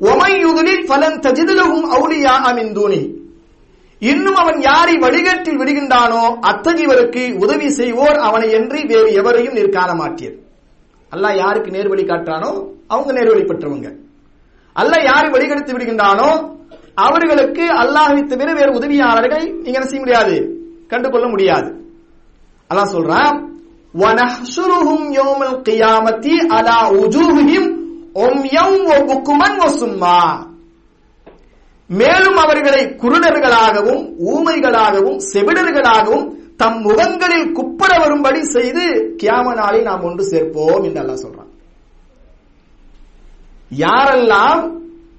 [0.00, 3.00] ஒமை யுதுலில் பலன் தஜிதிலகும் அவுளியா அமிந்தூனி
[4.02, 6.20] இன்னும் அவன் யாரை வழிகட்டில் விடுகின்றானோ
[6.50, 10.36] அத்தகையவருக்கு உதவி செய்வோர் அவனை என்று வேறு எவரையும் நீர் காண மாட்டீர்
[11.12, 12.52] அல்லாஹ் யாருக்கு நேர்வழி காட்டுறானோ
[12.88, 13.88] அவங்க நேர்வழி பெற்றவங்க.
[14.76, 16.30] அல்லாஹ் யாரை வழிகெடுத்து விடுகின்றானோ
[16.96, 20.34] அவர்களுக்கு அல்லாஹை தவிர வேறு உதவியாளர்களை நீங்க என்ன செய்ய முடியாது?
[20.92, 21.68] கண்டுகொள்ள முடியாது.
[22.70, 23.36] அல்லாஹ் சொல்றான்
[23.94, 27.68] வனஹ்சுருஹும் யௌமல் கியாமத்தி அலா உஜூஹிம்
[31.90, 34.02] மேலும் அவர்களை குருடர்களாகவும்
[34.32, 38.84] ஊமைகளாகவும் செவிடர்களாகவும் தம் முகங்களில் குப்பிட வரும்படி செய்து
[39.22, 41.50] கியாம நாளை நாம் ஒன்று சேர்ப்போம் என்று அல்லா சொல்றான்.
[43.70, 44.62] யாரெல்லாம்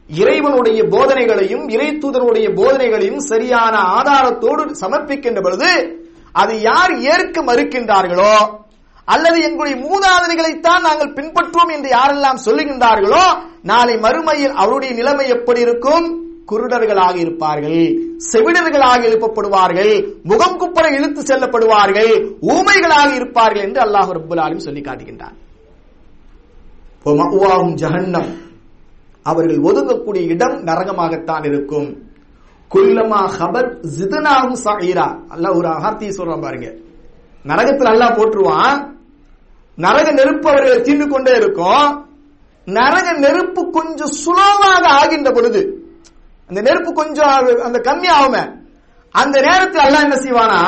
[0.10, 5.70] இறைவனுடைய போதனைகளையும் இறை தூதனுடைய போதனைகளையும் சரியான ஆதாரத்தோடு சமர்ப்பிக்கின்ற பொழுது
[6.32, 8.34] அது யார் ஏற்க மறுக்கின்றார்களோ
[9.06, 16.30] அல்லது எங்களுடைய மூதாதனைகளைத்தான் நாங்கள் பின்பற்றுவோம் என்று யாரெல்லாம் சொல்லுகின்றார்களோ நாளை மறுமையில் அவருடைய நிலைமை எப்படி இருக்கும்?
[16.48, 17.82] குருடர்களாக இருப்பார்கள்
[18.32, 25.38] செவிடர்களாக எழுப்பப்படுவார்கள் முகம் குப்பரை இழுத்து செல்லப்படுவார்கள் ஊமைகளாக இருப்பார்கள் என்று அல்லாஹ் ரப்புல் சொல்லி காட்டுகின்றார்
[27.74, 28.32] ஜஹன்னம்.
[29.24, 32.04] அவர்கள் ஒதுங்கக்கூடிய இடம் நரகமாகத்தான் இருக்கும்.
[32.72, 36.76] குல்லமா ஹபத் ஜிதனாகும் சாயிரா அல்ல ஒரு அகார்த்தியை சொல்றான் பாருங்க.
[37.44, 38.90] நரகத்தில் அல்லாஹ் போட்டுருவான்
[39.78, 42.06] நரக நெருப்பு அவர்களை தீண்டு கொண்டே இருக்கும்.
[42.66, 45.90] நரக நெருப்பு கொஞ்சம் சுலோவாக ஆகின்ற பொழுது
[46.48, 47.28] அந்த நெருப்பு கொஞ்சம்
[47.64, 48.60] அந்த கம்மி ஆகுமே?
[49.12, 50.60] அந்த நேரத்தில் அல்லாஹ் என்ன செய்வானா?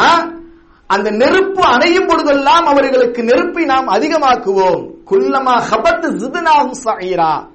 [0.88, 4.82] அந்த நெருப்பு அணையும் பொழுதெல்லாம் அவர்களுக்கு நெருப்பை நாம் அதிகமாக்குவோம்.
[5.12, 7.48] குல்லமா ஹபத்து ஜிதுனாகும் சாயிரா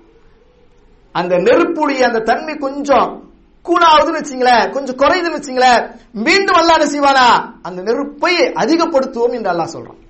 [1.12, 3.27] அந்த நெருப்புடைய அந்த தன்மை கொஞ்சம்
[3.67, 5.81] கூடாவதுன்னு வச்சுங்களேன் கொஞ்சம் குறையுதுன்னு வச்சுங்களேன்
[6.25, 7.27] மீண்டும் அல்லா என்ன செய்வானா
[7.67, 10.01] அந்த நெருப்பை அதிகப்படுத்துவோம் என்று அல்லாஹ் சொல்றான்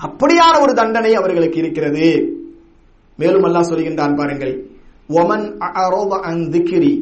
[0.00, 2.08] அப்படியான ஒரு தண்டனை அவர்களுக்கு இருக்கிறது
[3.18, 4.54] மேலும் அல்லாஹ் சொல்கின்றான் பாருங்கள்
[5.10, 5.46] ஒமன்
[5.82, 6.94] அரோவ அன் திக்ரி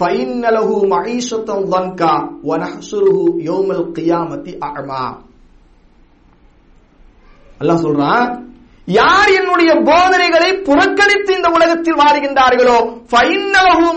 [0.00, 2.14] فَإِنَّ لَهُ مَعِيشَةً ضَنْكَا
[2.48, 3.18] وَنَحْشُرُهُ
[3.48, 5.04] يَوْمَ الْقِيَامَةِ أَعْمَى
[7.60, 8.28] அல்லாஹ் சொல்றான்
[8.91, 13.01] யார் என்னுடைய போதனைகளை புறக்கணித்து இந்த உலகத்தில் வாழுகின்றார்களோ?
[13.11, 13.93] ஃபைன்னலஹு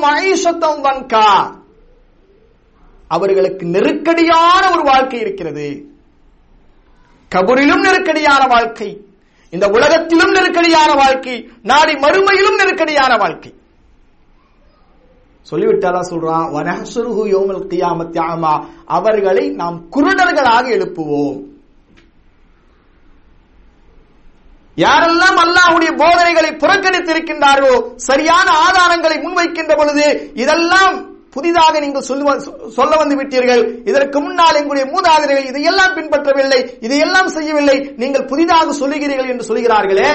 [0.82, 1.54] வன்கா.
[3.08, 5.84] அவர்களுக்கு நெருக்கடியான ஒரு வாழ்க்கை இருக்கிறது.
[7.34, 9.04] கபூரிலும் நெருக்கடியான வாழ்க்கை.
[9.50, 11.50] இந்த உலகத்திலும் நெருக்கடியான வாழ்க்கை.
[11.62, 13.54] நாடி மறுமையிலும் நெருக்கடியான வாழ்க்கை.
[15.50, 16.50] சொல்லிவிட்டாலா சொல்றான்
[18.86, 21.52] அவர்களை நாம் குருடர்களாக எழுப்புவோம்.
[24.76, 30.94] யாரெல்லாம் அல்லாஹுடைய போதனைகளை புறக்கணித்திருக்கின்றார்களோ சரியான ஆதாரங்களை முன்வைக்கின்ற பொழுது இதெல்லாம்
[31.30, 33.62] புதிதாக நீங்கள் சொல்லுவ- சொல்ல வந்து விட்டீர்கள்.
[33.84, 37.76] இதற்கு முன்னால் எங்களுடைய மூதாதையர்கள் இதையெல்லாம் பின்பற்றவில்லை இதையெல்லாம் செய்யவில்லை.
[37.96, 40.10] நீங்கள் புதிதாக சொல்லுகிறீர்கள் என்று சொல்கிறார்களே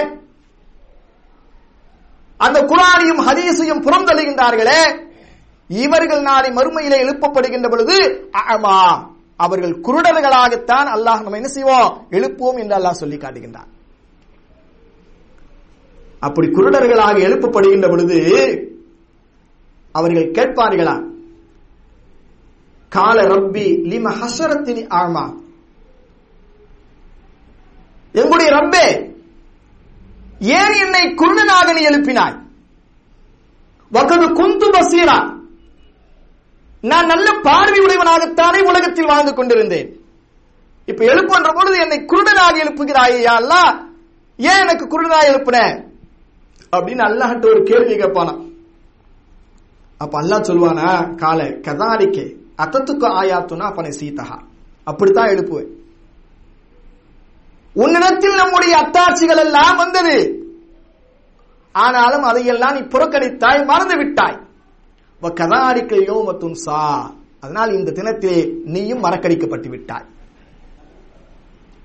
[2.40, 4.82] அந்த குரானையும் ஹதீஸையும் புறந்தழுகின்றார்களே
[5.70, 7.98] இவர்கள் நாளை மறுமையிலே எழுப்பப்படுகின்ற பொழுது
[9.40, 11.90] அவர்கள் குருடர்களாகத்தான் அல்லாஹ் நம்ம என்ன செய்வோம்?
[12.12, 13.70] எழுப்புவோம் என்று அல்லாஹ் சொல்லி காட்டுகின்றார்
[16.20, 18.18] அப்படி குருடர்களாக எழுப்பப்படுகின்ற பொழுது
[19.92, 21.08] அவர்கள் கேட்பார்களா?
[22.90, 25.36] கால ரப்பி லிம ஹசரத்தினி ஆமா.
[28.12, 29.14] எங்களுடைய ரப்பே
[30.40, 32.40] ஏன் என்னை குருடனாக நீ எழுப்பினாய்?
[33.92, 35.38] வகது குந்து பசீரா
[36.82, 40.00] நான் நல்ல பார்வை உடையவனாகத்தானே உலகத்தில் வாழ்ந்து கொண்டிருந்தேன்.
[40.86, 43.50] இப்ப எழுப்புன்ற பொழுது என்னை குருடனாக எழுப்புகிறாய்
[44.38, 45.89] ஏன் எனக்கு குருடனாக எழுப்புன?
[46.72, 48.48] அப்படின்னு அல்லாஹ்ட்ட ஒரு கேள்வி கேட்பானா
[49.98, 54.40] அப்ப அல்லாஹ் சொல்லுவானா கால கதாலிக்கே அத்தத்துக்கு ஆயாத்துனா அப்பனை சீதகா
[54.84, 55.78] அப்படித்தான் எழுப்புவேன்.
[57.74, 60.44] உன்னிடத்தில் நம்முடைய அத்தாட்சிகள் எல்லாம் வந்தது.
[61.72, 64.40] ஆனாலும் அதையெல்லாம் நீ புறக்கணித்தாய் மறந்து விட்டாய்.
[65.22, 67.12] கதாரிக்க யோமத்தும் சா.
[67.40, 70.06] அதனால் இந்த தினத்திலே நீயும் மறக்கடிக்கப்பட்டு விட்டாய்.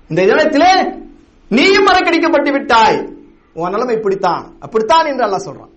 [0.07, 1.01] இந்த தினத்திலே
[1.49, 3.14] நீயும் மறக்கடிக்கப்பட்டு விட்டாய்.
[3.55, 4.43] உன் நிலைமை இப்படித்தான்.
[4.59, 5.73] அப்படித்தான் என்று அல்லாஹ் சொல்றான்.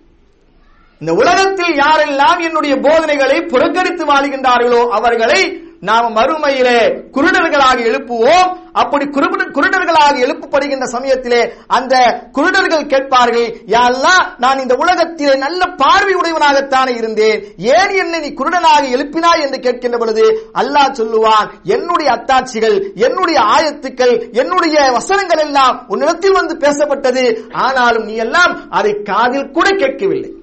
[0.99, 5.41] இந்த உலகத்தில் யாரெல்லாம் என்னுடைய போதனைகளை புறக்கணித்து வாழ்கின்றார்களோ அவர்களை
[5.79, 6.79] நாம் மறுமையிலே
[7.13, 8.57] குருடர்களாக எழுப்புவோம்.
[8.73, 17.43] அப்படி குருடர்களாக எழுப்பப்படுகின்ற சமயத்திலே அந்த குருடர்கள் கேட்பார்கள் யாரெல்லாம் நான் இந்த உலகத்திலே நல்ல பார்வை உடையவனாகத்தானே இருந்தேன்.
[17.57, 19.41] ஏன் என்னை நீ குருடனாக எழுப்பினாய்?
[19.41, 27.51] என்று கேட்கின்ற பொழுது அல்லாஹ் சொல்லுவான் என்னுடைய அத்தாட்சிகள் என்னுடைய ஆயத்துக்கள் என்னுடைய வசனங்கள் எல்லாம் உன்னிடத்தில் வந்து பேசப்பட்டது.
[27.51, 30.33] ஆனாலும் நீ எல்லாம் அதை காதில் கூட கேட்கவில்லை.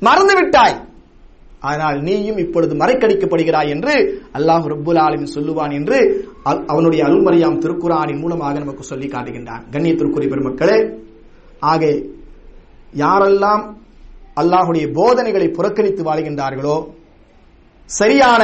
[0.00, 0.85] மறந்து விட்டாய்.
[1.66, 3.94] ஆனால் நீயும் இப்பொழுது மறைக்கடிக்கப்படுகிறாய் என்று
[4.38, 5.98] அல்லாஹ் ரப்புல் ஆலமீன் சொல்லுவான் என்று
[6.72, 9.64] அவனுடைய அருள்மறையாம் திருக்குறானின் மூலமாக நமக்கு சொல்லி காட்டுகின்றான்.
[9.72, 10.78] கண்ணியத்திற்குரிய பெருமக்களே
[11.62, 11.82] ஆக
[12.94, 13.62] யாரெல்லாம்
[14.36, 16.76] அல்லாஹுடைய போதனைகளை புறக்கணித்து வாழ்கின்றார்களோ
[17.90, 18.42] சரியான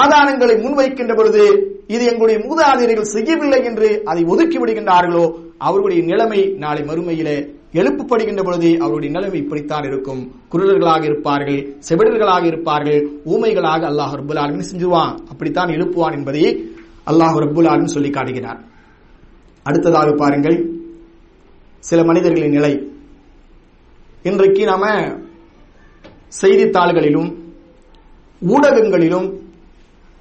[0.00, 1.42] ஆதாரங்களை முன்வைக்கின்ற பொழுது
[1.86, 5.24] இது எங்களுடைய மூதாதையர்கள் செய்யவில்லை என்று அதை ஒதுக்கி விடுகின்றார்களோ
[5.58, 7.36] அவர்களுடைய நிலைமை நாளை மறுமையிலே
[7.72, 10.32] எழுப்புப்படுகின்ற பொழுது அவருடைய நிலைமை இப்படித்தான் இருக்கும்.
[10.52, 15.14] குருடர்களாக இருப்பார்கள் செவிடர்களாக இருப்பார்கள் ஊமைகளாக அல்லாஹ் ரபுல் ஆலமின் செஞ்சுவான்.
[15.30, 16.74] அப்படித்தான் எழுப்புவான் என்பதை
[17.06, 18.60] அல்லாஹ் ரபுல் ஆலமின் சொல்லி காட்டுகிறார்.
[19.62, 20.58] அடுத்ததாக பாருங்கள்
[21.78, 22.72] சில மனிதர்களின் நிலை.
[24.22, 24.84] இன்றைக்கு நாம
[26.40, 27.30] செய்தித்தாள்களிலும்
[28.42, 29.28] ஊடகங்களிலும்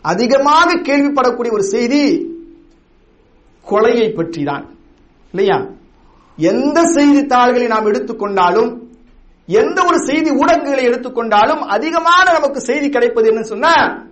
[0.02, 2.34] அதிகமாக கேள்விப்படக்கூடிய ஒரு செய்தி
[3.72, 4.66] கொலையை பற்றி தான்
[5.34, 5.76] இல்லையா?
[6.38, 8.86] எந்த செய்தித்தாள்களை நாம் எடுத்துக்கொண்டாலும்
[9.50, 14.06] எந்த ஒரு செய்தி ஊடகங்களை எடுத்துக்கொண்டாலும் அதிகமான நமக்கு செய்தி கிடைப்பது என்னன்னு சொன்னா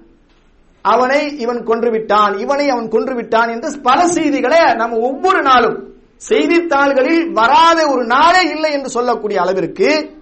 [0.81, 5.77] அவனை இவன் கொன்றுவிட்டான் இவனை அவன் கொன்றுவிட்டான் என்று பல செய்திகளை நம்ம ஒவ்வொரு நாளும்
[6.17, 10.15] செய்தித்தாள்களில் வராத ஒரு நாளே இல்லை என்று சொல்லக்கூடிய அளவிற்கு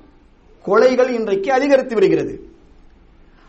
[0.65, 2.33] கொலைகள் இன்றைக்கு அதிகரித்து வருகிறது.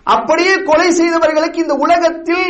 [0.07, 2.49] அப்படியே கொலை செய்தவர்களுக்கு இந்த உலகத்தில்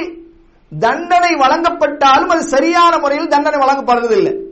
[0.72, 4.43] தண்டனை வழங்கப்பட்டாலும் அது சரியான முறையில் தண்டனை வழங்கப்படுறதில்லை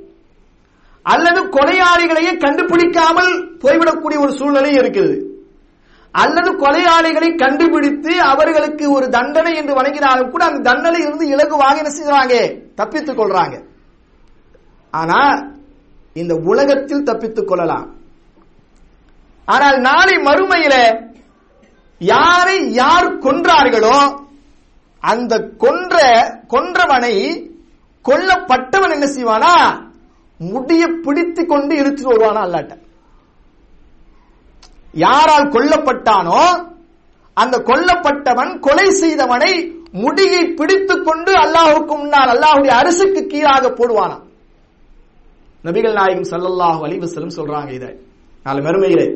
[1.03, 5.27] அல்லது கொலையாளிகளையே கண்டுபிடிக்காமல் போய்விடக்கூடிய ஒரு சூழ்நிலை இருக்கிறது.
[6.11, 12.59] அல்லது கொலையாளிகளை கண்டுபிடித்து அவர்களுக்கு ஒரு தண்டனை என்று வழங்கினாலும் கூட அந்த தண்டனை இருந்து இலகுவாக என்ன செய்றாங்க?
[12.75, 13.63] தப்பித்துக் கொள்றாங்க.
[14.91, 15.43] ஆனா
[16.15, 17.95] இந்த உலகத்தில் தப்பித்துக் கொள்ளலாம்.
[19.45, 21.05] ஆனால் நாளை மறுமையில
[21.99, 24.21] யாரை யார் கொன்றார்களோ
[25.01, 25.97] அந்த கொன்ற
[26.49, 27.47] கொன்றவனை
[28.05, 29.91] கொல்லப்பட்டவன் என்ன செய்வானா?
[30.51, 32.75] முடிய பிடித்து கொண்டு இழுத்துட்டு வருவானா அல்லாட்ட?
[34.95, 36.43] யாரால் கொல்லப்பட்டானோ
[37.37, 39.53] அந்த கொல்லப்பட்டவன் கொலை செய்தவனை
[39.93, 44.17] முடியை பிடித்துக் கொண்டு அல்லாஹுக்கு முன்னால் அல்லாஹுடைய அரசுக்கு கீழாக போடுவானா?
[45.65, 47.07] நபிகள் நாயகம் சல்லல்லாஹு அலிவு
[47.39, 47.91] சொல்றாங்க இதை.
[48.47, 49.07] நாலு மறுமையிலே.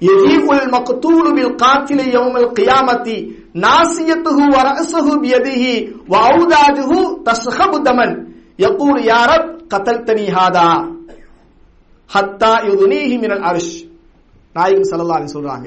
[0.00, 3.16] எஜீபுல் மக்தூலு பில் காத்திலை யௌமல் கியாமத்தி
[3.64, 5.74] நாசியத்துஹு வரஹசுஹு பியதிஹி
[6.12, 8.14] வ ஔதாதுஹு தஸ்ஹபு தமன்.
[8.64, 9.00] யக்கூல்
[9.72, 10.68] கத்தல்தனி ஹாதா
[12.10, 13.74] ஹத்தா யுதுனீஹி மினல் அரிஷ்
[14.56, 15.66] நாயகம் சல்லல்லாஹி சொல்றாங்க.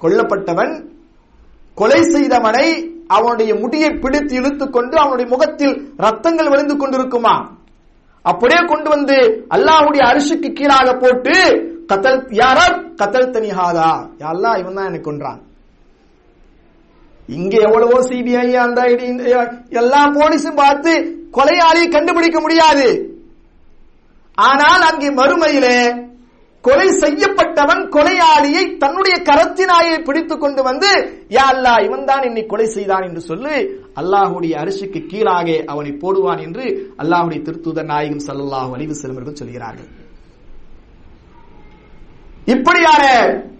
[0.00, 0.74] கொல்லப்பட்டவன்
[1.78, 2.66] கொலை செய்தவனை
[3.16, 7.34] அவனுடைய முடியை பிடித்து இழுத்து கொண்டு அவனுடைய முகத்தில் ரத்தங்கள் விழுந்து கொண்டிருக்குமா?
[8.24, 9.16] அப்படியே கொண்டு வந்து
[9.56, 11.34] அல்லாஹுடைய அரிசுக்கு கீழாக போட்டு
[11.90, 13.90] கத்தல் யாரார் கத்தல் தனிஹாதா
[14.24, 15.40] யாரா இவன் தான் எனக்கு கொன்றான்.
[17.28, 18.80] இங்க எவ்வளவோ சிபிஐ அந்த
[19.80, 20.92] எல்லா போலீஸும் பார்த்து
[21.36, 22.88] கொலையாளியை கண்டுபிடிக்க முடியாது.
[24.38, 25.78] ஆனால் அங்கே மறுமையிலே
[26.64, 30.90] கொலை செய்யப்பட்டவன் கொலையாளியை தன்னுடைய கரத்தினாயை பிடித்துக் கொண்டு வந்து
[31.36, 33.56] யா அல்லாஹ் இவன் தான் என்னை கொலை செய்தான் என்று சொல்லி
[34.00, 36.64] அல்லாஹுடைய அரிசிக்கு கீழாக அவனை போடுவான் என்று
[37.02, 39.90] அல்லாஹுடைய திருத்தூதர் நாயகம் சல்லாஹ் அலைஹி செல்வர்கள் சொல்கிறார்கள்.
[42.54, 43.04] இப்படியான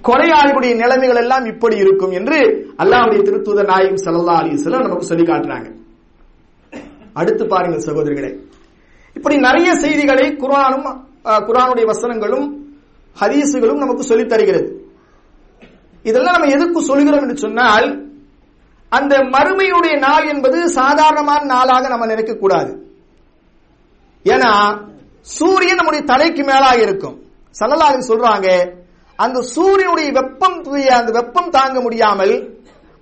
[0.08, 2.38] கொலையாளிகளுடைய நிலைமைகள் எல்லாம் இப்படி இருக்கும் என்று
[2.82, 5.68] அல்லாஹுடைய திருத்தூதர் நாயகம் சல்லா அலி வஸல்லம் நமக்கு சொல்லி காட்டுறாங்க.
[7.20, 8.30] அடுத்து பாருங்கள் சகோதரிகளே.
[9.16, 10.86] இப்படி நிறைய செய்திகளை குர்ஆனும்
[11.48, 12.46] குரானுடைய வசனங்களும்
[13.16, 14.68] ஹதீஸுகளும் நமக்கு சொல்லித் தருகிறது.
[16.08, 17.86] இதெல்லாம் நம்ம எதுக்கு சொல்கிறோம் என்று சொன்னால்
[18.92, 22.72] அந்த மறுமையுடைய நாள் என்பது சாதாரணமான நாளாக நம்ம நினைக்கக்கூடாது
[24.24, 24.52] ஏன்னா
[25.36, 27.16] சூரியன் நம்முடைய தலைக்கு மேலாக இருக்கும்.
[27.58, 28.48] சல்லல்லாஹு சொல்றாங்க
[29.24, 30.58] அந்த சூரியனுடைய வெப்பம்
[30.98, 32.34] அந்த வெப்பம் தாங்க முடியாமல்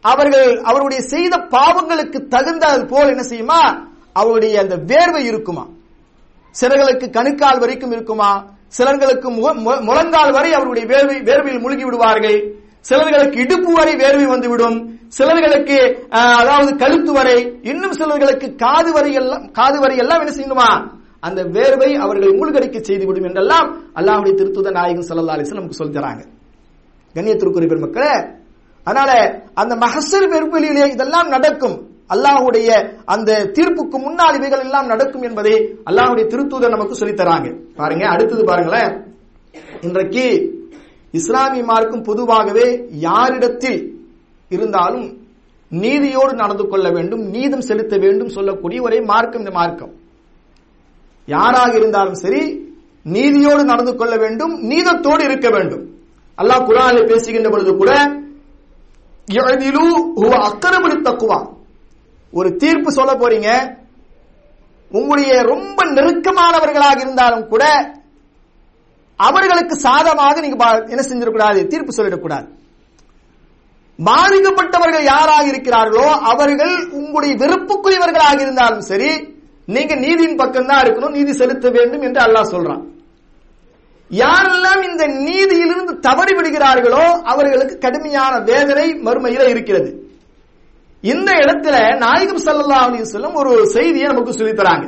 [0.04, 3.60] அவர்கள் அவருடைய செய்த பாவங்களுக்கு தகுந்த போல் என்ன செய்யுமா?
[4.14, 5.68] அவருடைய அந்த வேர்வை இருக்குமா?
[6.60, 8.52] சிலர்களுக்கு கணுக்கால் வரைக்கும் இருக்குமா?
[8.78, 12.54] சிலர்களுக்கு மு- மு- முழங்கால் வரை அவருடைய வேர்வை வேர்வையில் மூழ்கி விடுவார்கள்.
[12.88, 14.98] சிலர்களுக்கு இடுப்பு வரை வேர்வை வந்துவிடும்.
[15.18, 20.90] சிலர்களுக்கு அதாவது கழுத்து வரை இன்னும் சிலர்களுக்கு காது வரை எல்லாம் காது வரை எல்லாம் என்ன செய்யணுமா?
[21.20, 25.98] அந்த வேர்வை அவர்களை மூழ்கடிக்க செய்துவிடும் என்றெல்லாம் அல்லாஹுடைய திருத்துத நாயகன் சல்லா அலைஹி நமக்கு சொல்லி
[27.14, 28.42] கண்ணியத்திற்குரிய பெருமக்களே
[28.84, 31.93] அதனால அந்த மகசர் பெருப்பலியிலே இதெல்லாம் நடக்கும்.
[32.10, 32.68] அல்லாஹுடைய
[33.14, 35.54] அந்த தீர்ப்புக்கு முன்னால் இவைகள் எல்லாம் நடக்கும் என்பதை
[35.88, 37.48] அல்லாஹுடைய திருத்தூதர் நமக்கு சொல்லித்தராங்க.
[37.80, 38.92] பாருங்க அடுத்தது பாருங்களேன்.
[39.86, 40.24] இன்றைக்கு
[41.20, 42.66] இஸ்லாமிய மார்க்கம் பொதுவாகவே
[43.06, 43.80] யாரிடத்தில்
[44.50, 45.06] இருந்தாலும்
[45.72, 49.92] நீதியோடு நடந்து கொள்ள வேண்டும் நீதம் செலுத்த வேண்டும் சொல்லக்கூடிய ஒரே மார்க்கம் இந்த மார்க்கம்.
[51.28, 52.42] யாராக இருந்தாலும் சரி
[53.06, 55.84] நீதியோடு நடந்து கொள்ள வேண்டும் நீதத்தோடு இருக்க வேண்டும்.
[56.38, 57.90] அல்லாஹ் குரானில் பேசுகின்ற பொழுது கூட
[59.28, 59.86] யஅதிலு
[60.20, 60.32] ஹுவ
[62.38, 63.50] ஒரு தீர்ப்பு சொல்ல போறீங்க?
[64.90, 67.64] உங்களுடைய ரொம்ப நெருக்கமானவர்களாக இருந்தாலும் கூட
[69.20, 70.56] அவர்களுக்கு சாதமாக நீங்க
[70.92, 71.60] என்ன செஞ்சிடக்கூடாது?
[71.72, 72.46] தீர்ப்பு சொல்லிடக்கூடாது.
[73.98, 79.10] பாதிக்கப்பட்டவர்கள் யாராக இருக்கிறார்களோ அவர்கள் உங்களுடைய வெறுப்புக்குரியவர்களாக இருந்தாலும் சரி
[79.74, 82.82] நீங்க நீதியின் பக்கம் தான் இருக்கணும் நீதி செலுத்த வேண்டும் என்று அல்லாஹ் சொல்றான்.
[84.10, 89.90] யாரெல்லாம் இந்த நீதியிலிருந்து தவறி விடுகிறார்களோ அவர்களுக்கு கடுமையான வேதனை மறுமையில இருக்கிறது.
[91.12, 94.86] இந்த இடத்துல நாயகம் சல்லா அலி சொல்லும் ஒரு செய்தியை நமக்கு சொல்லித்தராங்க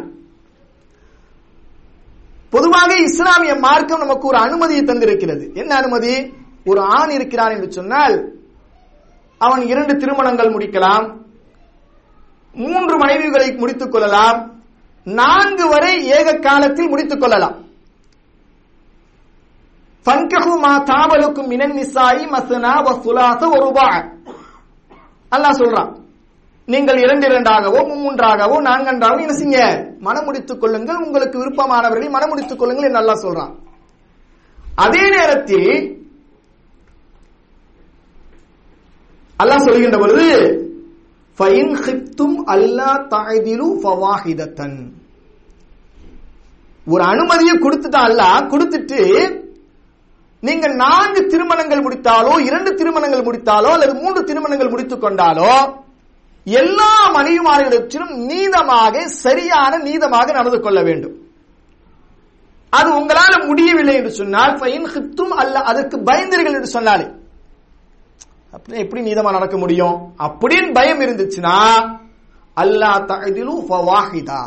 [2.51, 5.55] பொதுவாக இஸ்லாமிய மார்க்கம் நமக்கு ஒரு அனுமதியை தந்திருக்கிறது.
[5.55, 6.33] என்ன அனுமதி?
[6.65, 8.17] ஒரு ஆண் இருக்கிறான் என்று சொன்னால்
[9.39, 11.07] அவன் இரண்டு திருமணங்கள் முடிக்கலாம்
[12.55, 14.39] மூன்று மனைவிகளை முடித்துக் கொள்ளலாம்
[15.05, 17.57] நான்கு வரை ஏக காலத்தில் முடித்துக் கொள்ளலாம்.
[20.07, 20.75] ஃபன்கஹு மா
[21.47, 24.15] மினன் நிசாயி மஸ்னா வசுலாச சுலாச
[25.33, 25.93] அல்லாஹ் சொல்றான்
[26.73, 29.59] நீங்கள் இரண்டு இரண்டாகவோ மூன்றாகவோ நான்கன்றாகவோ என்ன செய்ய
[30.07, 31.03] மனம் முடித்துக் கொள்ளுங்கள்.
[31.07, 33.53] உங்களுக்கு விருப்பமானவர்களை மனம் முடித்துக் கொள்ளுங்கள் என்று நல்லா சொல்றான்.
[34.85, 35.71] அதே நேரத்தில்
[39.39, 40.27] அல்லாஹ் சொல்கின்ற பொழுது
[41.39, 44.79] ஃபைன் ஹிப்தும் அல்லா தாய்திலு ஃபவாஹிதத்தன்.
[46.93, 49.01] ஒரு அனுமதியை கொடுத்துட்டா அல்லாஹ் கொடுத்துட்டு
[50.43, 55.53] நீங்க நான்கு திருமணங்கள் முடித்தாலோ இரண்டு திருமணங்கள் முடித்தாலோ அல்லது மூன்று திருமணங்கள் முடித்துக் கொண்டாலோ
[56.47, 61.17] எல்லா மனைவிமார்களிடத்திலும் நீதமாக சரியான நீதமாக நடந்து கொள்ள வேண்டும்.
[62.73, 67.07] அது உங்களால முடியவில்லை என்று சொன்னால் ஃபைன் ஹிப்தும் அல்ல அதற்கு பயந்தீர்கள் என்று சொன்னாலே.
[68.55, 69.97] அப்படின்னா எப்படி நீதமா நடக்க முடியும்?
[70.27, 71.57] அப்படின்னு பயம் இருந்துச்சுன்னா
[72.57, 74.43] அல்லா தஅதிலு ஃபவாஹிதா.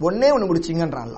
[0.00, 1.16] ஒன்னே ஒண்ணு முடிச்சிங்கன்றான்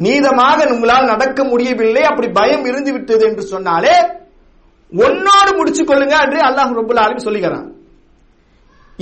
[0.00, 3.94] நீதமாக உங்களால் நடக்க முடியவில்லை அப்படி பயம் இருந்து விட்டது என்று சொன்னாலே
[4.92, 7.68] ஒன்னோடு முடிச்சு கொள்ளுங்க என்று அல்லாஹ் ரொம்ப ஆலமீன் சொல்லுகிறான்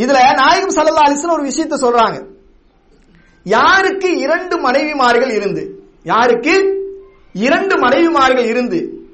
[0.00, 2.26] இதுல நாயகம் சல்லா அலைஹி ஒரு விஷயத்தை சொல்றாங்க.
[3.44, 6.54] யாருக்கு இரண்டு மனைவிமார்கள் இருந்து யாருக்கு?
[7.32, 9.08] இரண்டு மனைவிமார்கள் இருந்து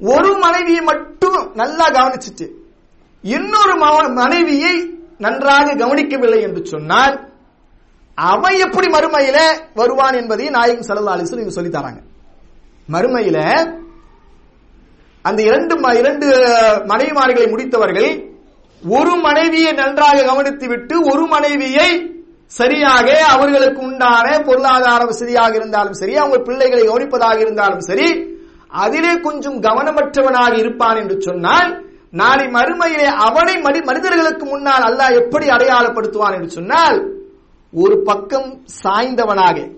[0.00, 2.48] ஒரு மனைவியை மட்டும் நல்லா கவனிச்சுட்டு
[3.22, 3.74] இன்னொரு
[4.10, 7.30] மனைவியை நன்றாக கவனிக்கவில்லை என்று சொன்னால்
[8.14, 9.38] அவன் எப்படி மறுமையில
[9.74, 12.00] வருவான் என்பதை நாயகம் சல்லா அலைஹி இங்க சொல்லி தராங்க.
[12.90, 13.38] மறுமையில
[15.22, 16.26] அந்த இரண்டு ம- இரண்டு
[16.86, 18.27] மனைவிமார்களை முடித்தவர்கள்
[18.86, 22.14] ஒரு மனைவியை நன்றாக கவனித்து விட்டு ஒரு மனைவியை
[22.46, 28.36] சரியாக அவர்களுக்கு உண்டான பொருளாதார வசதியாக இருந்தாலும் சரி அவங்க பிள்ளைகளை கவனிப்பதாக இருந்தாலும் சரி
[28.68, 36.34] அதிலே கொஞ்சம் கவனமற்றவனாக இருப்பான் என்று சொன்னால் நாளை மறுமையிலே அவனை மனி- மனிதர்களுக்கு முன்னால் அல்லாஹ் எப்படி அடையாளப்படுத்துவான்
[36.34, 37.12] என்று சொன்னால்
[37.72, 39.76] ஒரு பக்கம் சாய்ந்தவனாக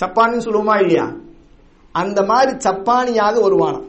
[0.00, 1.12] சப்பானின்னு சொல்லுவோமா இல்லையா?
[1.92, 3.86] அந்த மாதிரி சப்பானியாக வருவானாம்.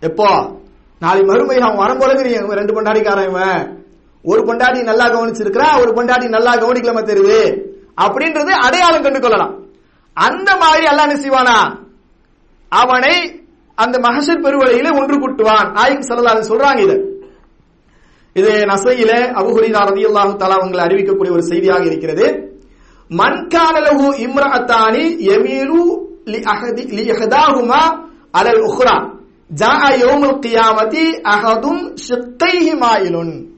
[0.00, 0.59] எப்போ?
[1.00, 3.60] நாளை மறுமை அவன் வரும்போது இவன் ரெண்டு பொண்டாடிக்காரன் இவன்.
[4.24, 7.68] ஒரு பொண்டாடி நல்லா கவனிச்சிருக்கிறா ஒரு பொண்டாடி நல்லா கவனிக்கலாம தெரியுது.
[8.04, 9.54] அப்படின்றது அடையாளம் கண்டு கொள்ளலாம்.
[10.14, 11.58] அந்த மாதிரி அல்லா என்ன செய்வானா?
[12.68, 13.14] அவனை
[13.74, 15.72] அந்த மகசர் பெருவழியில ஒன்று கூட்டுவான்.
[15.72, 16.96] நாயகம் சொல்லலாம் சொல்றாங்க இது.
[18.34, 22.26] இது நசையில அபுஹுரிதா ரதியல்லாஹு தஆலா அவங்களை அறிவிக்கக்கூடிய ஒரு செய்தியாக இருக்கிறது.
[23.10, 25.80] மன்கானலகு இம்ரஹத்தானி எமீரு
[26.24, 27.80] லி அஹதி லி இஹதாஹுமா
[28.32, 29.19] அலல் உஹ்ரா.
[32.76, 33.48] மாயிலுன்.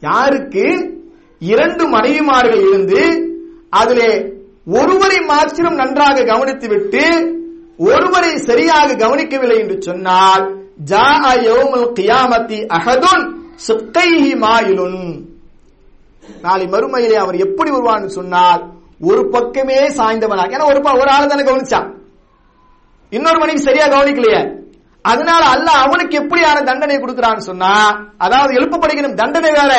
[0.00, 0.98] யாருக்கு?
[1.38, 3.28] இரண்டு மனைவிமார்கள் இருந்து
[3.70, 4.32] அதிலே
[4.66, 7.34] ஒருவரை மாத்திரம் நன்றாக கவனித்துவிட்டு
[7.78, 10.58] ஒருவரை சரியாக கவனிக்கவில்லை என்று சொன்னால்
[10.90, 13.34] ஜா யௌமுல் கியாமத்தி அகதுன்
[13.68, 15.28] ஷிக்கைஹி மாயிலுன்.
[16.42, 21.42] நாளை மறுமையிலே அவர் எப்படி வருவான்னு சொன்னால் ஒரு பக்கமே சாய்ந்தவனாக ஏன்னா ஒரு ப- ஒரு ஆள் தானே
[21.42, 21.94] கவனிச்சான்.
[23.10, 24.59] இன்னொரு மணிக்கு சரியா கவனிக்கலையே.
[25.04, 27.72] அதனால அல்லாஹ் அவனுக்கு எப்படியான தண்டனை கொடுக்கிறான்னு சொன்னா
[28.18, 29.72] அதாவது எழுப்பப்படுகிற தண்டனை வேற.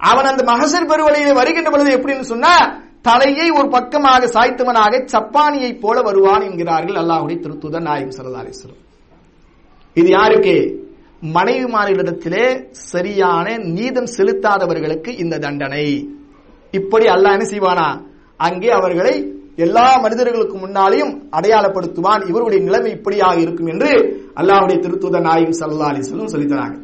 [0.00, 2.52] அவன் அந்த மகசர் பெருவழியிலே வருகின்ற பொழுது எப்படின்னு சொன்னா
[3.02, 8.76] தலையை ஒரு பக்கமாக சாய்த்தவனாக சப்பானியை போல வருவான் என்கிறார்கள் அல்லாஹுடைய திருத்துத நாயகம் ஸல்லல்லாஹு
[9.96, 10.56] இது யாருக்கு?
[11.36, 12.44] மனைவிமாரிடத்திலே
[12.90, 15.86] சரியான நீதம் செலுத்தாதவர்களுக்கு இந்த தண்டனை.
[16.72, 17.88] இப்படி அல்லாஹ் என்ன செய்வானா?
[18.40, 19.14] அங்கே அவர்களை
[19.56, 23.88] எல்லா மனிதர்களுக்கு முன்னாலேயும் அடையாளப்படுத்துவான் இவருடைய நிலைமை இப்படியாக இருக்கும் என்று
[24.36, 26.82] அல்லாஹுடைய திருத்துத நாயகம் சல்லா அலைஹி சொல்லித்தராங்க.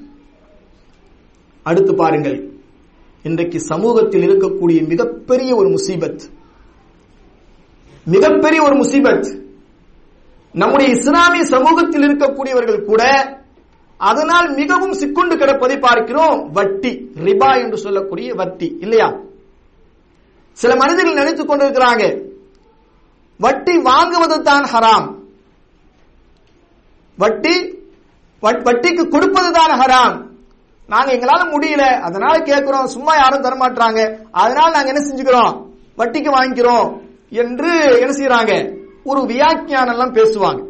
[1.62, 2.52] அடுத்து பாருங்கள்.
[3.22, 6.20] இன்றைக்கு சமூகத்தில் இருக்கக்கூடிய மிகப்பெரிய ஒரு முசீபத்.
[8.04, 9.44] மிகப்பெரிய ஒரு முசீபத்.
[10.52, 13.04] நம்முடைய இஸ்லாமிய சமூகத்தில் இருக்கக்கூடியவர்கள் கூட
[13.96, 16.50] அதனால் மிகவும் சிக்குண்டு கிடப்பதை பார்க்கிறோம்.
[16.52, 19.20] வட்டி ரிபா என்று சொல்லக்கூடிய வட்டி இல்லையா?
[20.52, 22.25] சில மனிதர்கள் நினைத்துக் கொண்டிருக்கிறாங்க
[23.38, 25.14] வட்டி வாங்குவது தான் ஹராம்.
[27.16, 27.74] வட்டி
[28.40, 30.26] வட்- வட்டிக்கு கொடுப்பது தான் ஹராம்.
[30.88, 32.00] நாங்க எங்களால முடியல.
[32.00, 35.66] அதனால கேட்கிறோம் சும்மா யாரும் தரமாட்டாங்க அதனால நாங்க என்ன செஞ்சுக்கிறோம்?
[35.96, 40.68] வட்டிக்கு வாங்கிக்கிறோம் என்று என்ன செய்யறாங்க ஒரு வியாக்கியானம் எல்லாம் பேசுவாங்க.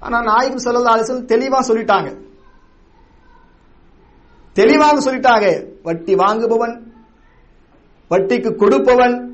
[0.00, 2.18] ஆனா நாயகம் ஸல்லல்லாஹு அலைஹி தெளிவா சொல்லிட்டாங்க.
[4.52, 5.66] தெளிவாக சொல்லிட்டாங்க.
[5.82, 6.92] வட்டி வாங்குபவன்
[8.08, 9.29] வட்டிக்கு கொடுப்பவன்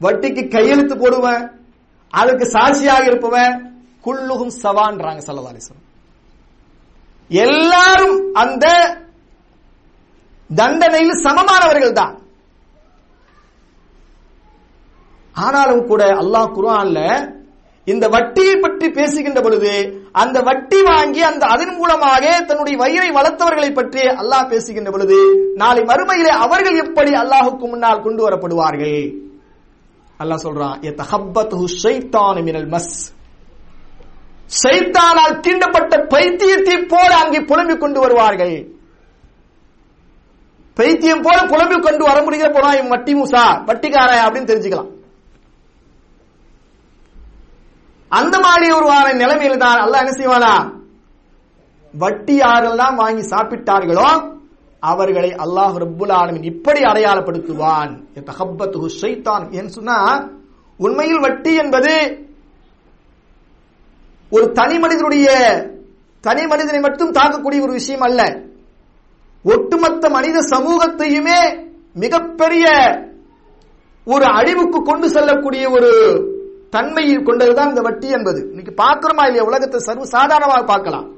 [0.00, 1.44] வட்டிக்கு கையெழுத்து போடுவேன்
[2.12, 3.54] அதுக்கு சாட்சியாக இருப்பவன்
[4.04, 5.84] குள்ளுகும் சவான்றாங்க ஸல்லல்லாஹு
[7.30, 8.66] எல்லாரும் அந்த
[10.50, 12.14] தண்டனையில் சமமானவர்கள் தான்.
[15.36, 17.00] ஆனாலும் கூட அல்லாஹ் குரான்ல
[17.86, 19.72] இந்த வட்டியை பற்றி பேசுகின்ற பொழுது
[20.22, 25.18] அந்த வட்டி வாங்கி அந்த அதன் மூலமாக தன்னுடைய வயிறை வளர்த்தவர்களை பற்றி அல்லாஹ் பேசுகின்ற பொழுது
[25.56, 28.98] நாளை மறுமையிலே அவர்கள் எப்படி அல்லாஹுக்கு முன்னால் கொண்டு வரப்படுவார்கள்?
[30.20, 32.92] அல்லாஹ் சொல்றான் "யதஹப்பத்துஹு ஷைத்தான் மினல் மஸ்.
[34.62, 38.56] சைத்தானால் தீண்டப்பட்ட பைத்தியத்தை போல அங்கே புலம்பிக் கொண்டு வருவார்கள்.
[40.76, 44.90] பைத்தியம் போல புலம்பிக் கொண்டு வர முடிகிற போனா இவன் வட்டி மூசா வட்டிக்காரன் அப்படின்னு தெரிஞ்சுக்கலாம்.
[48.10, 50.52] அந்த மாதிரி ஒரு வார நிலைமையில் தான் அல்ல என்ன செய்வானா?
[51.94, 54.37] வட்டி யாரெல்லாம் வாங்கி சாப்பிட்டார்களோ
[54.80, 57.92] அவர்களை அல்லாஹ் ரப்புல் ஆலமீன் இப்படி அடையாளப்படுத்துவான்.
[58.14, 60.28] தஹப்பத்துஹு ஷைத்தான் என்று சொன்னா
[60.78, 62.24] உண்மையில் வட்டி என்பது
[64.30, 65.28] ஒரு தனி மனிதனுடைய
[66.20, 68.40] தனி மனிதனை மட்டும் தாக்கக்கூடிய ஒரு விஷயம் அல்ல.
[69.44, 71.40] ஒட்டுமொத்த மனித சமூகத்தையுமே
[71.94, 72.66] மிகப்பெரிய
[74.06, 75.90] ஒரு அழிவுக்கு கொண்டு செல்லக்கூடிய ஒரு
[76.70, 78.40] தன்மையை கொண்டதுதான் இந்த வட்டி என்பது.
[78.48, 81.16] இன்னைக்கு பார்க்கிறோமா இல்லையா உலகத்தை சர்வ சாதாரணமாக பார்க்கலாம்.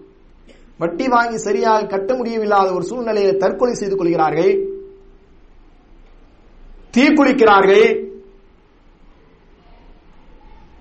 [0.82, 4.52] வட்டி வாங்கி சரியாக கட்ட முடியவில்லாத ஒரு சூழ்நிலையை தற்கொலை செய்து கொள்கிறார்கள்.
[6.94, 7.86] தீக்குளிக்கிறார்கள்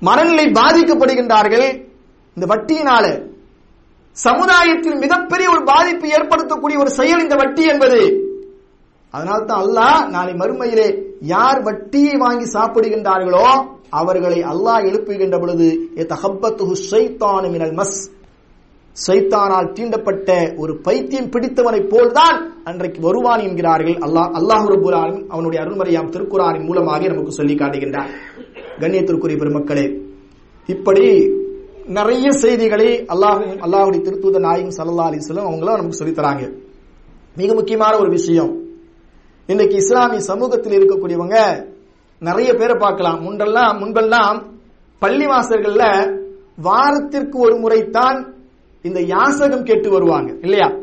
[0.08, 1.68] மனநிலை பாதிக்கப்படுகின்றார்கள்.
[2.38, 3.06] இந்த வட்டியினால
[4.18, 8.00] சமுதாயத்தில் மிகப்பெரிய ஒரு பாதிப்பு ஏற்படுத்தக்கூடிய ஒரு செயல் இந்த வட்டி என்பது.
[9.14, 10.88] அதனால தான் அல்லாஹ் நாளை மறுமையிலே
[11.34, 13.46] யார் வட்டியை வாங்கி சாப்பிடுகின்றார்களோ
[14.00, 15.68] அவர்களை அல்லாஹ் எழுப்புகின்ற பொழுது
[16.12, 17.98] தஹப்பத்துஹு ஷைத்தானு மினல் மஸ்
[18.98, 20.30] சைத்தானால் தீண்டப்பட்ட
[20.62, 22.38] ஒரு பைத்தியம் பிடித்தவனைப் போல்தான்
[22.70, 23.98] அன்றைக்கு வருவான் என்கிறார்கள்.
[24.06, 24.98] அல்லாஹ் அல்லாஹ் ரபுல்
[25.34, 28.12] அவனுடைய அருள்மறையாம் திருக்குறானின் மூலமாக நமக்கு சொல்லி காட்டுகின்றார்
[28.82, 29.86] கண்ணியத்திற்குரிய பெருமக்களே
[30.70, 31.06] இப்படி
[31.98, 36.44] நிறைய செய்திகளை அல்லாஹ் அல்லாஹுடைய திருத்தூத நாயகம் சல்லா அலிஸ்லாம் அவங்களும் நமக்கு சொல்லித்தராங்க
[37.36, 38.52] மிக முக்கியமான ஒரு விஷயம்
[39.50, 41.38] இன்னைக்கு இஸ்லாமிய சமூகத்தில் இருக்கக்கூடியவங்க
[42.22, 43.20] நிறைய பேரை பார்க்கலாம்.
[43.26, 44.38] முன்பெல்லாம் முன்பெல்லாம்
[45.02, 45.84] பள்ளிவாசல்கள்ல
[46.68, 48.18] வாரத்திற்கு ஒரு முறைத்தான்
[48.82, 50.74] இந்த யாசகம் கேட்டு வருவாங்க இல்லையா?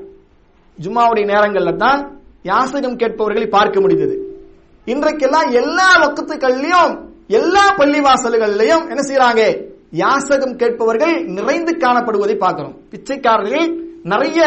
[0.82, 4.44] ஜும்மாவுடைய நேரங்கள்ல தான் யாசகம் கேட்பவர்களை பார்க்க முடிந்தது.
[4.86, 12.76] இன்றைக்கெல்லாம் எல்லா வக்கத்துக்கள்லயும் எல்லா பள்ளிவாசல்கள்லயும் என்ன செய்யறாங்க யாசகம் கேட்பவர்கள் நிறைந்து காணப்படுவதை பார்க்கிறோம்.
[12.90, 13.66] பிச்சைக்காரர்கள்
[14.02, 14.44] நிறைய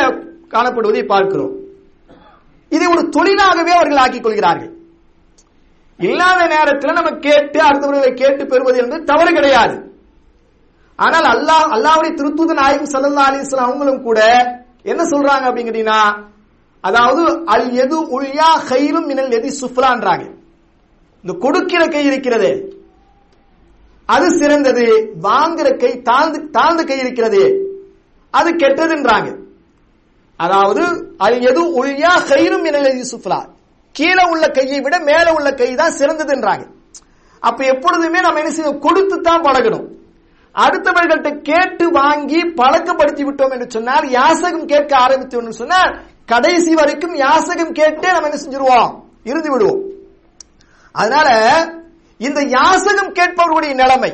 [0.49, 1.55] காணப்படுவதை பார்க்கிறோம்.
[2.69, 4.77] இதை ஒரு தொழிலாகவே அவர்கள் ஆக்கிக் கொள்கிறார்கள்.
[5.97, 9.88] இல்லாத நேரத்தில் நம்ம கேட்டு அடுத்தவர்களை கேட்டு பெறுவது என்பது தவறு கிடையாது.
[11.05, 14.19] ஆனால் அல்லாஹ் அல்லாவுடைய திருத்தூத நாயகம் சல்லா அலிஸ்லாம் அவங்களும் கூட
[14.91, 16.01] என்ன சொல்றாங்க அப்படிங்கிறீங்கன்னா
[16.81, 20.25] அதாவது அல் எது உள்யா ஹைரும் மினல் எதி சுஃப்லான்றாங்க.
[21.23, 22.51] இந்த கொடுக்கிற கை இருக்கிறது.
[24.05, 24.85] அது சிறந்தது.
[25.23, 27.43] வாங்குற கை தாழ்ந்து தாழ்ந்த கை இருக்கிறது.
[28.29, 29.29] அது கெட்டதுன்றாங்க.
[30.35, 30.83] அதாவது
[31.17, 33.39] அது எது உள்யா ஹைரும் மினல் எதி சுஃப்லா.
[33.91, 36.65] கீழே உள்ள கையை விட மேல உள்ள கை தான் சிறந்ததுன்றாங்க.
[37.39, 38.79] அப்ப எப்பொழுதுமே நம்ம என்ன செய்யணும்?
[38.79, 39.87] கொடுத்து தான் பழகணும்.
[40.63, 45.91] அடுத்தவர்கள்ட்ட கேட்டு வாங்கி பழக்கப்படுத்தி விட்டோம் என்று சொன்னால் யாசகம் கேட்க ஆரம்பித்தோம் சொன்னால்
[46.25, 48.89] கடைசி வரைக்கும் யாசகம் கேட்டே நம்ம என்ன செஞ்சிருவோம்?
[49.23, 49.81] இருந்து விடுவோம்.
[50.95, 51.29] அதனால
[52.17, 54.11] இந்த யாசகம் கேட்பவர்களுடைய நிலைமை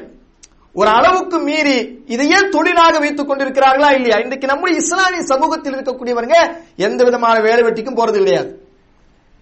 [0.75, 1.75] ஒரு அளவுக்கு மீறி
[2.05, 4.17] இதையே தொழிலாக வைத்துக் கொண்டிருக்கிறார்களா இல்லையா?
[4.17, 6.35] இன்றைக்கு நம்முடைய இஸ்லாமிய சமூகத்தில் இருக்கக்கூடியவங்க
[6.75, 8.49] எந்த விதமான வேலை வெட்டிக்கும் போறது கிடையாது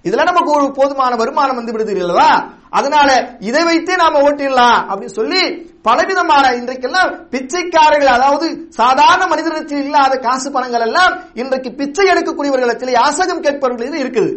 [0.05, 2.29] இதுல நமக்கு ஒரு போதுமான வருமானம் வந்து விடுது இல்லவா
[2.77, 3.09] அதனால
[3.49, 5.41] இதை வைத்தே நாம ஓட்டிடலாம் அப்படின்னு சொல்லி
[5.87, 8.45] பலவிதமான இன்றைக்கெல்லாம் பிச்சைக்காரர்கள் அதாவது
[8.79, 14.31] சாதாரண மனிதனத்தில் இல்லாத காசு பணங்கள் எல்லாம் இன்றைக்கு பிச்சை எடுக்கக்கூடியவர்களிடத்தில் யாசகம் கேட்பவர்கள் இருக்குது.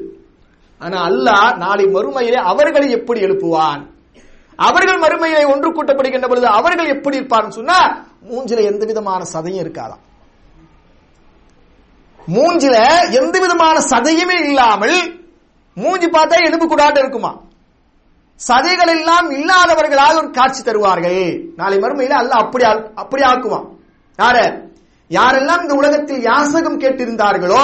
[0.80, 3.82] ஆனா அல்லாஹ் நாளை மறுமையிலே அவர்களை எப்படி எழுப்புவான்?
[4.58, 7.78] அவர்கள் மறுமையிலே ஒன்று கூட்டப்படுகின்ற பொழுது அவர்கள் எப்படி இருப்பார்னு சொன்னா
[8.30, 10.02] மூஞ்சில எந்த விதமான சதையும் இருக்காதாம்.
[12.36, 12.76] மூஞ்சில
[13.20, 14.96] எந்த விதமான சதையுமே இல்லாமல்
[15.76, 17.32] மூஞ்சி பார்த்தா எலும்பு கூடாட்டு இருக்குமா
[18.40, 21.20] சதைகள் எல்லாம் இல்லாதவர்களாக ஒரு காட்சி தருவார்கள்.
[21.58, 22.64] நாளை மறுமையில அல்ல அப்படி
[23.02, 23.66] அப்படி ஆக்குவான்
[24.18, 24.36] யார?
[25.10, 27.62] யாரெல்லாம் இந்த உலகத்தில் யாசகம் கேட்டிருந்தார்களோ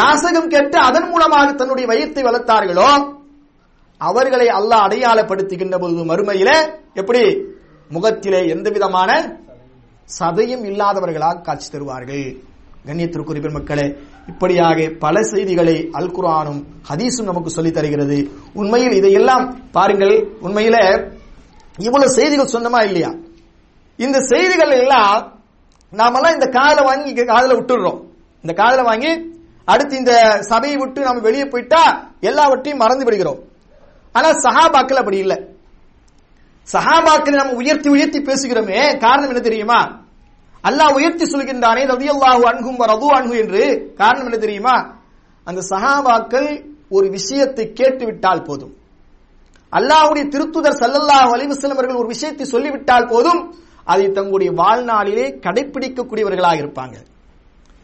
[0.00, 2.90] யாசகம் கேட்டு அதன் மூலமாக தன்னுடைய வயத்தை வளர்த்தார்களோ
[4.00, 6.50] அவர்களை அல்லாஹ் அடையாளப்படுத்துகின்ற பொழுது மறுமையில
[7.00, 7.24] எப்படி?
[7.90, 9.10] முகத்திலே எந்த விதமான
[10.18, 12.26] சதையும் இல்லாதவர்களாக காட்சி தருவார்கள்.
[12.86, 18.30] கண்ணியத்திற்குரிய மக்களே இப்படியாக பல செய்திகளை அல் குரானும் ஹதீஸும் நமக்கு சொல்லித் தருகிறது.
[18.54, 20.36] உண்மையில் இதையெல்லாம் பாருங்கள்.
[20.42, 21.08] உண்மையில
[21.78, 23.14] இவ்வளவு செய்திகள் சொன்னமா இல்லையா?
[23.96, 25.40] இந்த செய்திகள் எல்லாம்
[25.90, 28.00] நாமெல்லாம் இந்த காதல வாங்கி காதல விட்டுடுறோம்.
[28.34, 33.38] இந்த காதல வாங்கி அடுத்து இந்த சபையை விட்டு நம்ம வெளியே போயிட்டா எல்லாவற்றையும் மறந்து விடுகிறோம்.
[34.12, 35.44] ஆனா சஹாபாக்கள் அப்படி இல்லை.
[36.72, 38.98] சஹாபாக்களை நம்ம உயர்த்தி உயர்த்தி பேசுகிறோமே.
[38.98, 40.00] காரணம் என்ன தெரியுமா?
[40.64, 43.62] அல்லாஹ் உயர்த்தி சொல்கின்றானே ரவி அல்லாஹு அன்கும் ரது அன்கு என்று
[44.00, 44.76] காரணம் என்ன தெரியுமா?
[45.44, 46.48] அந்த சஹாபாக்கள்
[46.88, 48.74] ஒரு விஷயத்தை கேட்டுவிட்டால் போதும்.
[49.72, 53.40] அல்லாஹுடைய திருத்துதர் சல்லல்லாஹ் அலிவசலம் அவர்கள் ஒரு விஷயத்தை சொல்லிவிட்டால் போதும்
[53.84, 56.96] அதை தங்களுடைய வாழ்நாளிலே கடைபிடிக்கக்கூடியவர்களாக இருப்பாங்க.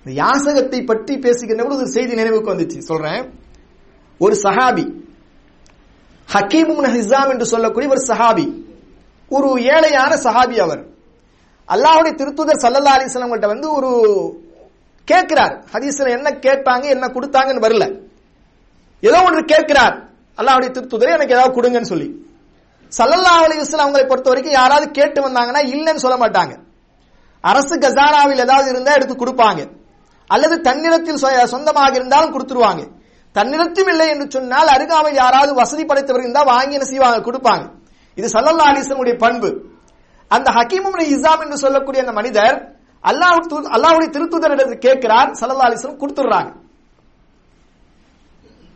[0.01, 2.79] இந்த யாசகத்தை பற்றி பேசுகின்ற ஒரு செய்தி நினைவுக்கு வந்துச்சு.
[2.79, 3.23] சொல்றேன்.
[4.21, 4.85] ஒரு சஹாபி
[6.29, 8.47] ஹக்கீமுன் ஹிசாம் என்று சொல்லக்கூடிய ஒரு சஹாபி
[9.31, 10.83] ஒரு ஏழையான சஹாபி அவர்.
[11.75, 13.91] அல்லாஹுடைய திருத்துதர் சல்லல்லா அலிஸ்லாம்கிட்ட வந்து ஒரு
[15.05, 15.55] கேட்கிறார்.
[15.75, 17.85] ஹதீஸ்ல என்ன கேட்பாங்க என்ன கொடுத்தாங்கன்னு வரல.
[19.01, 19.97] ஏதோ ஒன்று கேட்கிறார்.
[20.39, 22.09] அல்லாஹுடைய திருத்துதரை எனக்கு ஏதாவது கொடுங்கன்னு சொல்லி.
[22.99, 26.55] சல்லல்லா அலிஸ்லாம் அவங்களை பொறுத்த வரைக்கும் யாராவது கேட்டு வந்தாங்கன்னா இல்லைன்னு சொல்ல மாட்டாங்க.
[27.41, 29.61] அரசு கசானாவில் ஏதாவது இருந்தா எடுத்து கொடுப்பாங்க.
[30.35, 31.23] அல்லது தன்னிடத்தில்
[31.55, 32.83] சொந்தமாக இருந்தாலும் கொடுத்துருவாங்க.
[33.35, 37.19] தன்னிடத்தும் இல்லை என்று சொன்னால் அருகாமையில் யாராவது வசதி படைத்தவர்கள் இருந்தால் வாங்கி என்ன செய்வாங்க?
[37.29, 37.65] கொடுப்பாங்க.
[38.17, 39.51] இது சல்லல்லா அலிஸ்லமுடைய பண்பு.
[40.29, 46.53] அந்த ஹக்கீமும் இசாம் என்று சொல்லக்கூடிய அந்த மனிதர் அல்லாஹ் அல்லாஹுடைய திருத்துதரிடத்தில் கேட்கிறார் சல்லா அலிஸ்லம் கொடுத்துடுறாங்க.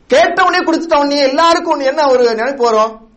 [0.07, 3.09] கேட்ட உடனே கொடுத்துட்ட உடனே எல்லாருக்கும் என்ன ஒரு நினைப்பு வரும்?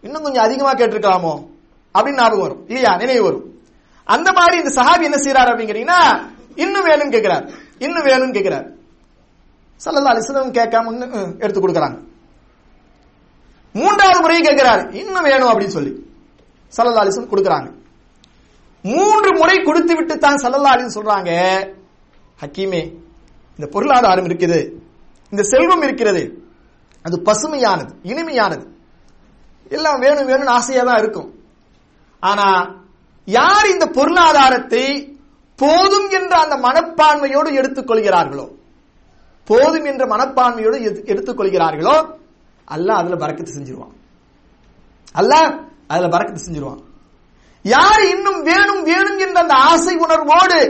[0.00, 1.46] இன்னும் கொஞ்சம் அதிகமா கேட்டிருக்கலாமோ?
[1.94, 2.66] அப்படின்னு ஞாபகம் வரும்.
[2.66, 2.96] இல்லையா?
[2.96, 3.60] நினைவு வரும்.
[4.04, 7.50] அந்த மாதிரி இந்த சஹாபி என்ன செய்யறாரு அப்படிங்கிறீங்கன்னா இன்னும் வேணும்னு கேட்கிறார்.
[7.78, 8.70] இன்னும் வேணும்னு கேட்கிறார்.
[9.84, 11.98] சல்லல்லா அலிஸ்லம் கேட்காம எடுத்து கொடுக்குறாங்க.
[13.72, 14.92] மூன்றாவது முறையும் கேட்கிறார்.
[14.92, 16.09] இன்னும் வேணும் அப்படின்னு சொல்லி.
[16.76, 17.68] சல்லல்லா அலிஸ்லம் கொடுக்கறாங்க.
[18.84, 21.30] மூன்று முறை கொடுத்து விட்டு தான் சல்லல்லா அலிஸ்லம் சொல்றாங்க
[22.42, 22.82] ஹக்கீமே
[23.58, 24.60] இந்த பொருளாதாரம் இருக்குது
[25.32, 26.22] இந்த செல்வம் இருக்கிறது
[27.04, 28.64] அது பசுமையானது இனிமையானது.
[29.76, 31.28] எல்லாம் வேணும் வேணும்னு ஆசையா தான் இருக்கும்.
[32.22, 32.46] ஆனா
[33.28, 34.86] யார் இந்த பொருளாதாரத்தை
[35.58, 38.46] போதும் என்ற அந்த மனப்பான்மையோடு எடுத்துக்கொள்கிறார்களோ
[39.48, 40.78] போதும் என்ற மனப்பான்மையோடு
[41.12, 41.96] எடுத்துக்கொள்கிறார்களோ
[42.74, 43.94] அல்லாஹ் அதுல பறக்கத்து செஞ்சிருவான்.
[45.20, 45.48] அல்லாஹ்
[45.92, 46.80] அதுல பறக்கத்து செஞ்சிருவான்.
[47.64, 50.60] யார் இன்னும் வேணும் வேணும் என்ற அந்த ஆசை உணர்வோடு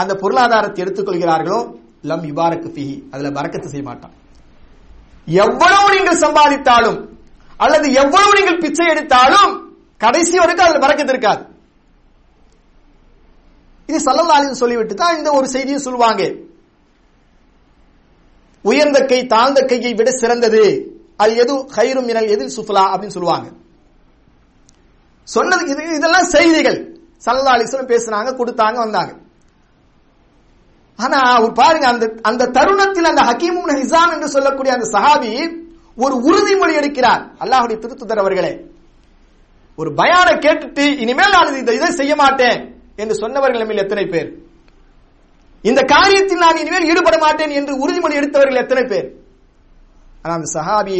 [0.00, 1.58] அந்த பொருளாதாரத்தை எடுத்துக்கொள்கிறார்களோ
[2.10, 4.14] லம் யுபாரக்கு பிஹி அதுல பறக்கத்து செய்ய மாட்டான்.
[5.44, 6.98] எவ்வளவு நீங்கள் சம்பாதித்தாலும்
[7.64, 9.52] அல்லது எவ்வளவு நீங்கள் பிச்சை எடுத்தாலும்
[10.04, 11.42] கடைசி வரைக்கும் அதுல பறக்கத்து இருக்காது.
[13.88, 16.22] இது சல்லல்லாலின் சொல்லிவிட்டு தான் இந்த ஒரு செய்தியை சொல்லுவாங்க.
[18.64, 20.62] உயர்ந்த கை தாழ்ந்த கையை விட சிறந்தது.
[21.22, 23.48] அது எது ஹைரும் மினல் எதில் சுஃபலா அப்படின்னு சொல்லுவாங்க.
[25.28, 26.78] சொன்னது இது இதெல்லாம் செய்திகள்.
[27.24, 29.12] சல்லா அலிஸ்லம் பேசுனாங்க கொடுத்தாங்க வந்தாங்க.
[30.98, 35.32] ஆனா அவர் பாருங்க அந்த அந்த தருணத்தில் அந்த ஹக்கீம் ஹிசாம் என்று சொல்லக்கூடிய அந்த சஹாபி
[36.04, 37.22] ஒரு உறுதிமொழி எடுக்கிறார்.
[37.42, 38.52] அல்லாஹுடைய திருத்துதர் அவர்களே
[39.78, 42.58] ஒரு பயான கேட்டுட்டு இனிமேல் நான் இந்த இதை செய்ய மாட்டேன்
[43.02, 44.28] என்று சொன்னவர்கள் நம்மில் எத்தனை பேர்?
[45.64, 49.08] இந்த காரியத்தில் நான் இனிமேல் ஈடுபட மாட்டேன் என்று உறுதிமொழி எடுத்தவர்கள் எத்தனை பேர்?
[50.22, 50.98] ஆனா அந்த சஹாபி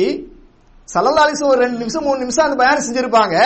[0.88, 3.36] சல்லல்லாலிசம் ஒரு ரெண்டு நிமிஷம் மூணு நிமிஷம் அந்த பயானம் செஞ்சிருப்பாங்க.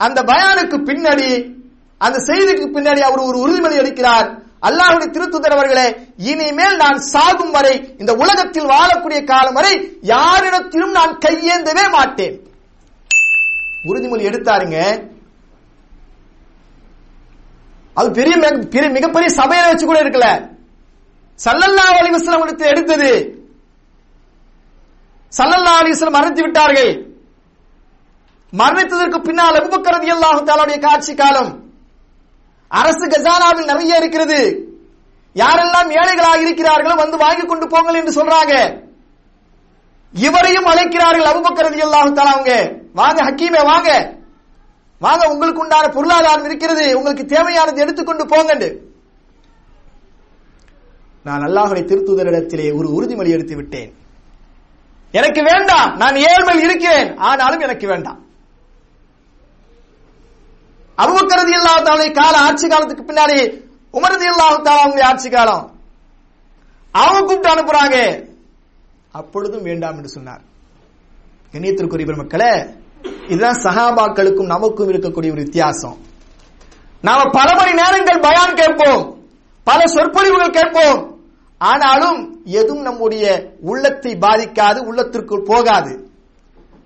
[0.00, 1.54] அந்த பயானுக்கு பின்னாடி
[1.98, 8.14] அந்த செய்திக்கு பின்னாடி அவர் ஒரு உறுதிமொழி எடுக்கிறார் அல்லாஹுடைய திருத்துதர் அவர்களே இனிமேல் நான் சாகும் வரை இந்த
[8.14, 12.46] உலகத்தில் வாழக்கூடிய காலம் வரை யாரிடத்திலும் நான் கையேந்தவே மாட்டேன்.
[13.84, 15.08] உறுதிமொழி எடுத்தாருங்க.
[17.94, 20.50] அது பெரிய மிக- பெரிய- மிகப்பெரிய சபையில வச்சு கூட இருக்கல.
[21.44, 23.44] சல்லல்லா அலிவஸ்லம் எடுத்து எடுத்தது.
[25.36, 27.09] சல்லல்லா அலிவஸ்லம் மறைத்து விட்டார்கள்.
[28.58, 31.50] மரணித்ததற்கு பின்னால் அபுபக்கர் ரலியல்லாஹு காட்சி காலம்.
[32.68, 34.40] அரசு கஜானாவில் நிறைய இருக்கிறது.
[35.34, 38.54] யாரெல்லாம் ஏழைகளாக இருக்கிறார்களோ வந்து வாங்கி கொண்டு போங்கள் என்று சொல்றாங்க.
[40.14, 42.54] இவரையும் அழைக்கிறார்கள் அபுபக்கர் ரலியல்லாஹு தஆலா அவங்க.
[42.92, 44.18] வாங்க ஹக்கீமே வாங்க.
[44.98, 46.96] வாங்க உங்களுக்கு உண்டான பொருளாதாரம் இருக்கிறது.
[46.98, 48.68] உங்களுக்கு தேவையானது எடுத்துக்கொண்டு போங்கண்டு.
[51.22, 53.92] நான் அல்லாஹுடைய திருத்துதரிடத்திலே ஒரு உறுதிமொழி எடுத்து விட்டேன்
[55.12, 58.20] எனக்கு வேண்டாம் நான் ஏழ்மையில் இருக்கிறேன் ஆனாலும் எனக்கு வேண்டாம்.
[61.00, 63.38] அபுபக்கரதி அல்லாஹாலை கால ஆட்சி காலத்துக்கு பின்னாடி
[63.92, 65.80] உமரதி அல்லாஹால அவங்க ஆட்சி காலம்.
[66.92, 68.28] அவங்க கூப்பிட்டு அனுப்புறாங்க.
[69.12, 70.40] அப்பொழுதும் வேண்டாம் என்று சொன்னார்.
[71.52, 72.78] கண்ணியத்திற்குரிய பெருமக்களே
[73.28, 75.96] இதுதான் சஹாபாக்களுக்கும் நமக்கும் இருக்கக்கூடிய ஒரு வித்தியாசம்.
[77.02, 79.18] நாம பல மணி நேரங்கள் பயான் கேட்போம்.
[79.64, 81.20] பல சொற்பொழிவுகள் கேட்போம்.
[81.58, 83.24] ஆனாலும் எதுவும் நம்முடைய
[83.60, 86.10] உள்ளத்தை பாதிக்காது உள்ளத்திற்குள் போகாது.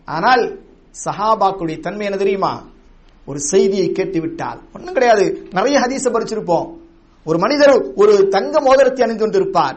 [0.04, 0.60] ஆனால்
[1.04, 2.72] சஹாபாக்குடைய தன்மை என்ன தெரியுமா?
[3.26, 5.24] ஒரு செய்தியை கேட்டு விட்டால் ஒன்றும் கிடையாது.
[5.52, 6.66] நிறைய ஹதீச படிச்சிருப்போம்.
[7.26, 9.76] ஒரு மனிதர் ஒரு தங்க மோதிரத்தை அணிந்து கொண்டிருப்பார்.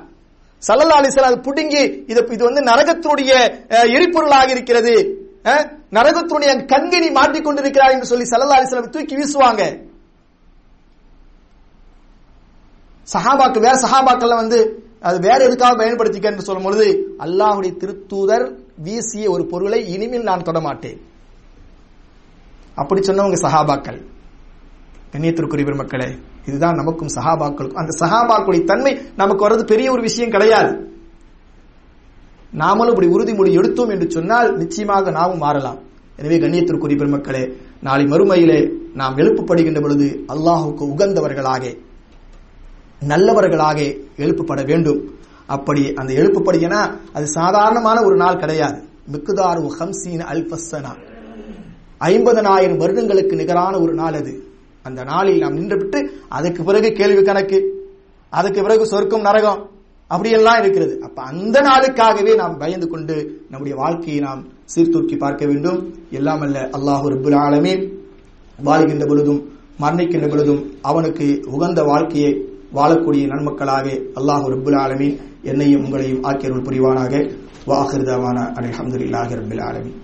[0.64, 3.32] சல்லல்லா அலிசல் அது புடுங்கி இது இது வந்து நரகத்தினுடைய
[3.70, 4.96] அஹ், எரிபொருளாக இருக்கிறது.
[5.46, 9.64] அஹ், நரகத்தினுடைய கண்கிணி மாட்டிக் கொண்டிருக்கிறார் என்று சொல்லி சல்லல்லா அலிஸ்லாம் தூக்கி வீசுவாங்க.
[13.08, 14.60] சஹாபாக்கள் வேற சஹாபாக்கள்ல வந்து
[15.02, 16.88] அது வேற எதுக்காக பயன்படுத்திக்க என்று சொல்லும் பொழுது
[17.20, 18.46] அல்லாஹுடைய திருத்தூதர்
[18.78, 20.98] வீசிய ஒரு பொருளை இனிமேல் நான் தொட மாட்டேன்.
[22.82, 24.00] அப்படி சொன்னவங்க சஹாபாக்கள்.
[25.12, 26.10] கண்ணியத்திற்குரிய பெருமக்களே
[26.50, 27.80] இதுதான் நமக்கும் சஹாபாக்களுக்கும்.
[27.82, 30.72] அந்த சஹாபாக்களுடைய தன்மை நமக்கு வர்றது பெரிய ஒரு விஷயம் கிடையாது.
[32.62, 35.80] நாமளும் இப்படி உறுதிமொழி எடுத்தோம் என்று சொன்னால் நிச்சயமாக நாமும் மாறலாம்.
[36.20, 37.44] எனவே கண்ணியத்திற்குரிய பெருமக்களே
[37.88, 38.60] நாளை மறுமையிலே
[39.00, 41.64] நாம் எழுப்பப்படுகின்ற பொழுது அல்லாஹுக்கு உகந்தவர்களாக
[43.12, 43.80] நல்லவர்களாக
[44.24, 45.02] எழுப்பப்பட வேண்டும்.
[45.56, 46.82] அப்படி அந்த எழுப்பப்படுகிறனா
[47.18, 48.80] அது சாதாரணமான ஒரு நாள் கிடையாது.
[49.14, 50.94] மிக்குதாரு ஹம்சீன் அல்பசனா
[52.02, 54.34] ஐம்பதனாயிரம் வருடங்களுக்கு நிகரான ஒரு நாள் அது.
[54.84, 57.60] அந்த நாளில் நாம் நின்றுவிட்டு அதுக்கு பிறகு கேள்வி கணக்கு
[58.30, 59.70] அதுக்கு பிறகு சொர்க்கம் நரகம்
[60.08, 61.02] அப்படியெல்லாம் இருக்கிறது.
[61.02, 65.94] அப்ப அந்த நாளுக்காகவே நாம் பயந்து கொண்டு நம்முடைய வாழ்க்கையை நாம் சீர்தூக்கி பார்க்க வேண்டும்.
[66.12, 67.92] எல்லாம் அல்ல அல்லாஹு ரபுல் ஆலமே
[68.64, 69.42] வாழ்கின்ற பொழுதும்
[69.82, 72.32] மரணிக்கின்ற பொழுதும் அவனுக்கு உகந்த வாழ்க்கையை
[72.74, 73.88] வாழக்கூடிய நன்மக்களாக
[74.20, 77.34] அல்லாஹு ரபுல் ஆலமீன் என்னையும் உங்களையும் ஆக்கியருள் புரிவானாக.
[77.68, 79.98] வாஹிருதாவான அலமதுல்லாஹி ரபுல் ஆலமின்.